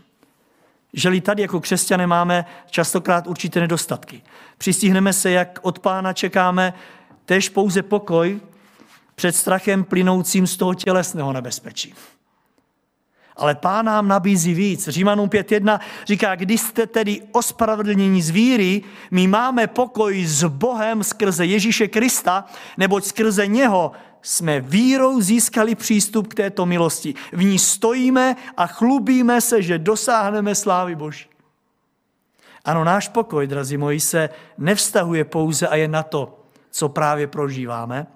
Želi 0.93 1.21
tady 1.21 1.43
jako 1.43 1.61
křesťané 1.61 2.07
máme 2.07 2.45
častokrát 2.71 3.27
určité 3.27 3.61
nedostatky. 3.61 4.23
Přistihneme 4.59 5.13
se, 5.13 5.31
jak 5.31 5.59
od 5.63 5.79
pána 5.79 6.13
čekáme 6.13 6.75
tež 7.27 7.49
pouze 7.49 7.83
pokoj 7.83 8.41
před 9.15 9.37
strachem 9.37 9.85
plynoucím 9.85 10.47
z 10.47 10.57
toho 10.57 10.75
tělesného 10.75 11.33
nebezpečí. 11.33 11.95
Ale 13.37 13.55
pán 13.55 13.85
nám 13.85 14.09
nabízí 14.09 14.55
víc. 14.55 14.89
Římanům 14.89 15.29
5.1 15.29 15.81
říká, 16.07 16.35
když 16.35 16.61
jste 16.61 16.87
tedy 16.87 17.23
ospravedlnění 17.33 18.23
z 18.23 18.31
víry, 18.31 18.83
my 19.11 19.27
máme 19.27 19.67
pokoj 19.67 20.25
s 20.25 20.45
Bohem 20.45 21.05
skrze 21.05 21.47
Ježíše 21.47 21.89
Krista, 21.89 22.45
neboť 22.77 23.05
skrze 23.05 23.47
něho 23.47 23.93
jsme 24.23 24.61
vírou 24.61 25.21
získali 25.21 25.75
přístup 25.75 26.29
k 26.29 26.35
této 26.35 26.67
milosti. 26.67 27.15
V 27.33 27.45
ní 27.45 27.59
stojíme 27.59 28.37
a 28.57 28.67
chlubíme 28.67 29.41
se, 29.41 29.63
že 29.63 29.79
dosáhneme 29.79 30.55
slávy 30.55 30.95
Boží. 30.95 31.27
Ano, 32.65 32.85
náš 32.85 33.09
pokoj, 33.09 33.47
drazí 33.47 33.77
moji, 33.77 34.01
se 34.01 34.29
nevztahuje 34.59 35.25
pouze 35.25 35.69
a 35.69 35.77
je 35.77 35.89
na 35.89 36.03
to, 36.03 36.44
co 36.75 36.89
právě 36.89 37.27
prožíváme, 37.27 38.07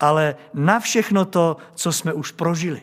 ale 0.00 0.36
na 0.54 0.80
všechno 0.80 1.24
to, 1.24 1.56
co 1.74 1.92
jsme 1.92 2.12
už 2.12 2.32
prožili. 2.32 2.82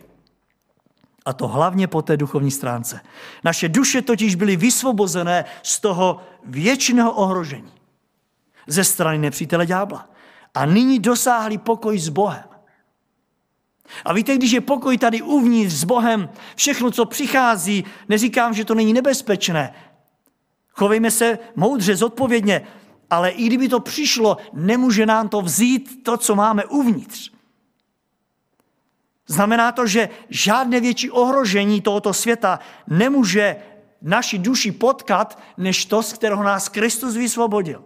A 1.26 1.34
to 1.34 1.48
hlavně 1.48 1.88
po 1.88 2.02
té 2.02 2.18
duchovní 2.18 2.52
stránce. 2.52 3.02
Naše 3.44 3.70
duše 3.70 4.02
totiž 4.02 4.36
byly 4.36 4.56
vysvobozené 4.56 5.46
z 5.64 5.80
toho 5.80 6.22
věčného 6.46 7.12
ohrožení 7.12 7.72
ze 8.68 8.84
strany 8.84 9.18
nepřítele 9.18 9.66
ďábla. 9.66 10.10
A 10.54 10.66
nyní 10.66 11.00
dosáhli 11.00 11.58
pokoj 11.58 12.00
s 12.00 12.10
Bohem. 12.10 12.44
A 14.06 14.14
víte, 14.14 14.36
když 14.36 14.52
je 14.52 14.62
pokoj 14.62 14.98
tady 14.98 15.22
uvnitř 15.22 15.74
s 15.74 15.84
Bohem, 15.84 16.30
všechno, 16.56 16.92
co 16.92 17.06
přichází, 17.06 17.86
neříkám, 18.10 18.54
že 18.54 18.66
to 18.66 18.76
není 18.76 18.94
nebezpečné. 18.94 19.74
Chovejme 20.70 21.12
se 21.12 21.40
moudře, 21.56 21.96
zodpovědně, 21.96 22.62
ale 23.10 23.30
i 23.30 23.46
kdyby 23.46 23.68
to 23.70 23.80
přišlo, 23.80 24.38
nemůže 24.54 25.06
nám 25.06 25.30
to 25.30 25.42
vzít 25.42 26.04
to, 26.04 26.18
co 26.18 26.36
máme 26.36 26.66
uvnitř. 26.66 27.32
Znamená 29.28 29.72
to, 29.72 29.88
že 29.88 30.10
žádné 30.30 30.80
větší 30.80 31.12
ohrožení 31.12 31.82
tohoto 31.82 32.14
světa 32.14 32.60
nemůže 32.88 33.56
naši 34.02 34.38
duši 34.38 34.72
potkat, 34.72 35.40
než 35.58 35.86
to, 35.86 36.04
z 36.04 36.14
kterého 36.14 36.44
nás 36.44 36.70
Kristus 36.70 37.16
vysvobodil. 37.16 37.84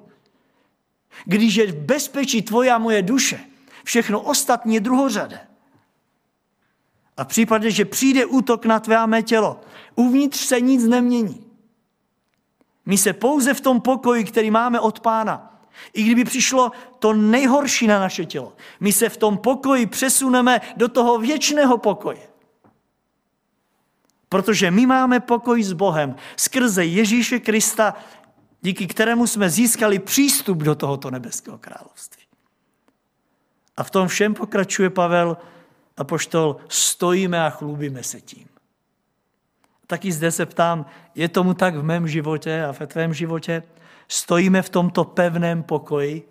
Když 1.26 1.56
je 1.56 1.72
v 1.72 1.76
bezpečí 1.76 2.42
tvoje 2.42 2.72
a 2.72 2.78
moje 2.78 3.02
duše, 3.02 3.40
všechno 3.84 4.22
ostatní 4.22 4.76
je 4.76 4.82
druhořadé. 4.82 5.40
A 7.18 7.24
v 7.24 7.28
případě, 7.28 7.72
že 7.72 7.86
přijde 7.86 8.26
útok 8.26 8.66
na 8.66 8.80
tvé 8.80 8.98
a 8.98 9.06
mé 9.06 9.24
tělo, 9.24 9.62
uvnitř 9.96 10.40
se 10.40 10.62
nic 10.62 10.84
nemění. 10.84 11.53
My 12.86 12.98
se 12.98 13.14
pouze 13.14 13.54
v 13.54 13.62
tom 13.62 13.82
pokoji, 13.82 14.24
který 14.24 14.52
máme 14.52 14.80
od 14.80 15.00
pána, 15.00 15.60
i 15.94 16.04
kdyby 16.04 16.24
přišlo 16.24 16.72
to 17.00 17.14
nejhorší 17.14 17.88
na 17.88 18.00
naše 18.00 18.26
tělo, 18.26 18.54
my 18.80 18.94
se 18.94 19.10
v 19.10 19.18
tom 19.18 19.38
pokoji 19.38 19.86
přesuneme 19.86 20.62
do 20.78 20.88
toho 20.88 21.20
věčného 21.20 21.78
pokoje. 21.78 22.28
Protože 24.30 24.72
my 24.72 24.86
máme 24.86 25.20
pokoj 25.20 25.64
s 25.64 25.74
Bohem 25.74 26.16
skrze 26.38 26.86
Ježíše 26.86 27.40
Krista, 27.40 27.96
díky 28.62 28.88
kterému 28.88 29.28
jsme 29.28 29.50
získali 29.50 30.00
přístup 30.00 30.58
do 30.58 30.76
tohoto 30.76 31.12
nebeského 31.12 31.58
království. 31.58 32.24
A 33.78 33.84
v 33.84 33.92
tom 33.92 34.08
všem 34.08 34.34
pokračuje 34.34 34.90
Pavel 34.90 35.38
a 35.98 36.04
poštol, 36.04 36.58
stojíme 36.70 37.46
a 37.46 37.50
chlubíme 37.50 38.04
se 38.04 38.22
tím. 38.22 38.53
Taky 39.94 40.12
zde 40.12 40.32
se 40.32 40.46
ptám, 40.46 40.86
je 41.16 41.28
tomu 41.28 41.54
tak 41.54 41.76
v 41.76 41.84
mém 41.84 42.08
životě 42.08 42.64
a 42.64 42.72
ve 42.72 42.88
tvém 42.88 43.14
životě? 43.14 43.64
Stojíme 44.08 44.62
v 44.62 44.70
tomto 44.70 45.04
pevném 45.04 45.64
pokoji 45.64 46.30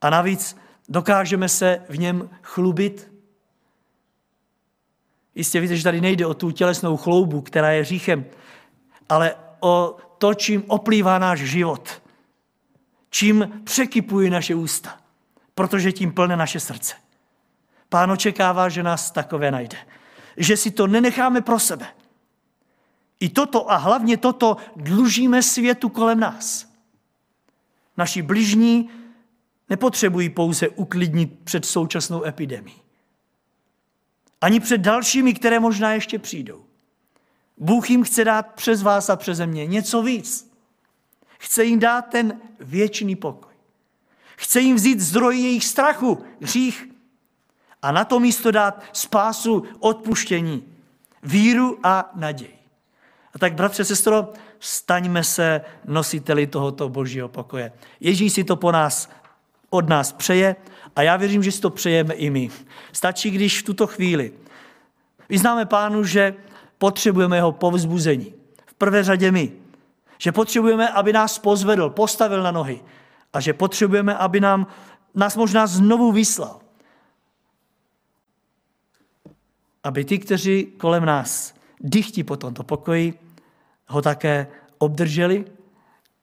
a 0.00 0.10
navíc 0.10 0.56
dokážeme 0.88 1.48
se 1.48 1.82
v 1.88 1.98
něm 1.98 2.30
chlubit? 2.42 3.12
Jistě 5.34 5.60
víte, 5.60 5.76
že 5.76 5.84
tady 5.84 6.00
nejde 6.00 6.26
o 6.26 6.34
tu 6.34 6.50
tělesnou 6.50 6.96
chloubu, 6.96 7.40
která 7.40 7.70
je 7.70 7.84
říchem, 7.84 8.24
ale 9.08 9.34
o 9.60 9.96
to, 10.18 10.34
čím 10.34 10.64
oplývá 10.66 11.18
náš 11.18 11.40
život. 11.40 12.02
Čím 13.10 13.62
překypují 13.64 14.30
naše 14.30 14.54
ústa, 14.54 14.98
protože 15.54 15.92
tím 15.92 16.12
plné 16.12 16.36
naše 16.36 16.60
srdce. 16.60 16.94
Pán 17.88 18.12
očekává, 18.12 18.68
že 18.68 18.82
nás 18.82 19.10
takové 19.10 19.50
najde. 19.50 19.78
Že 20.36 20.56
si 20.56 20.70
to 20.70 20.86
nenecháme 20.86 21.40
pro 21.40 21.58
sebe. 21.58 21.86
I 23.22 23.28
toto 23.28 23.70
a 23.72 23.76
hlavně 23.76 24.16
toto 24.16 24.56
dlužíme 24.76 25.42
světu 25.42 25.88
kolem 25.88 26.20
nás. 26.20 26.66
Naši 27.96 28.22
bližní 28.22 28.90
nepotřebují 29.70 30.28
pouze 30.28 30.68
uklidnit 30.68 31.38
před 31.44 31.64
současnou 31.64 32.24
epidemí. 32.24 32.74
Ani 34.40 34.60
před 34.60 34.78
dalšími, 34.78 35.34
které 35.34 35.60
možná 35.60 35.92
ještě 35.92 36.18
přijdou. 36.18 36.64
Bůh 37.56 37.90
jim 37.90 38.04
chce 38.04 38.24
dát 38.24 38.46
přes 38.54 38.82
vás 38.82 39.10
a 39.10 39.16
přeze 39.16 39.46
mě 39.46 39.66
něco 39.66 40.02
víc. 40.02 40.52
Chce 41.38 41.64
jim 41.64 41.78
dát 41.78 42.02
ten 42.02 42.40
věčný 42.60 43.16
pokoj. 43.16 43.52
Chce 44.36 44.60
jim 44.60 44.76
vzít 44.76 45.00
zdroj 45.00 45.38
jejich 45.38 45.64
strachu, 45.64 46.24
hřích 46.40 46.88
a 47.82 47.92
na 47.92 48.04
to 48.04 48.20
místo 48.20 48.50
dát 48.50 48.84
spásu, 48.92 49.64
odpuštění, 49.78 50.64
víru 51.22 51.78
a 51.82 52.10
naději. 52.14 52.61
A 53.34 53.38
tak, 53.38 53.54
bratře, 53.54 53.84
sestro, 53.84 54.32
staňme 54.60 55.24
se 55.24 55.60
nositeli 55.84 56.46
tohoto 56.46 56.88
božího 56.88 57.28
pokoje. 57.28 57.72
Ježíš 58.00 58.32
si 58.32 58.44
to 58.44 58.56
po 58.56 58.72
nás, 58.72 59.10
od 59.70 59.88
nás 59.88 60.12
přeje 60.12 60.56
a 60.96 61.02
já 61.02 61.16
věřím, 61.16 61.42
že 61.42 61.52
si 61.52 61.60
to 61.60 61.70
přejeme 61.70 62.14
i 62.14 62.30
my. 62.30 62.50
Stačí, 62.92 63.30
když 63.30 63.60
v 63.60 63.64
tuto 63.64 63.86
chvíli 63.86 64.32
vyznáme 65.28 65.66
pánu, 65.66 66.04
že 66.04 66.34
potřebujeme 66.78 67.36
jeho 67.36 67.52
povzbuzení. 67.52 68.34
V 68.66 68.74
prvé 68.74 69.04
řadě 69.04 69.32
my. 69.32 69.52
Že 70.18 70.32
potřebujeme, 70.32 70.88
aby 70.88 71.12
nás 71.12 71.38
pozvedl, 71.38 71.90
postavil 71.90 72.42
na 72.42 72.50
nohy. 72.50 72.80
A 73.32 73.40
že 73.40 73.52
potřebujeme, 73.52 74.16
aby 74.16 74.40
nám 74.40 74.66
nás 75.14 75.36
možná 75.36 75.66
znovu 75.66 76.12
vyslal. 76.12 76.60
Aby 79.84 80.04
ty, 80.04 80.18
kteří 80.18 80.66
kolem 80.76 81.04
nás 81.04 81.54
dychtí 81.80 82.24
po 82.24 82.36
tomto 82.36 82.62
pokoji, 82.62 83.21
ho 83.92 84.02
také 84.02 84.46
obdrželi 84.78 85.44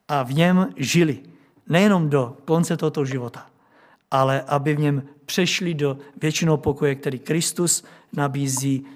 a 0.08 0.22
v 0.22 0.34
něm 0.34 0.68
žili. 0.76 1.18
Nejenom 1.68 2.10
do 2.10 2.36
konce 2.44 2.76
tohoto 2.76 3.04
života, 3.04 3.46
ale 4.10 4.42
aby 4.42 4.74
v 4.74 4.78
něm 4.78 5.02
přešli 5.26 5.74
do 5.74 5.98
věčného 6.22 6.56
pokoje, 6.56 6.94
který 6.94 7.18
Kristus 7.18 7.84
nabízí 8.12 8.86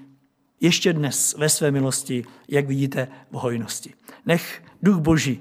ještě 0.60 0.92
dnes 0.92 1.34
ve 1.38 1.48
své 1.48 1.70
milosti, 1.70 2.24
jak 2.48 2.66
vidíte 2.66 3.08
v 3.30 3.34
hojnosti. 3.34 3.94
Nech 4.26 4.62
Duch 4.82 4.96
Boží 4.96 5.40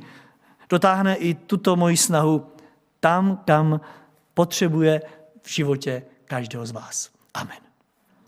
dotáhne 0.69 1.15
i 1.15 1.33
tuto 1.33 1.75
moji 1.75 1.97
snahu 1.97 2.45
tam, 2.99 3.41
kam 3.45 3.81
potřebuje 4.33 5.01
v 5.41 5.49
životě 5.49 6.03
každého 6.25 6.65
z 6.65 6.71
vás. 6.71 7.09
Amen. 7.33 7.62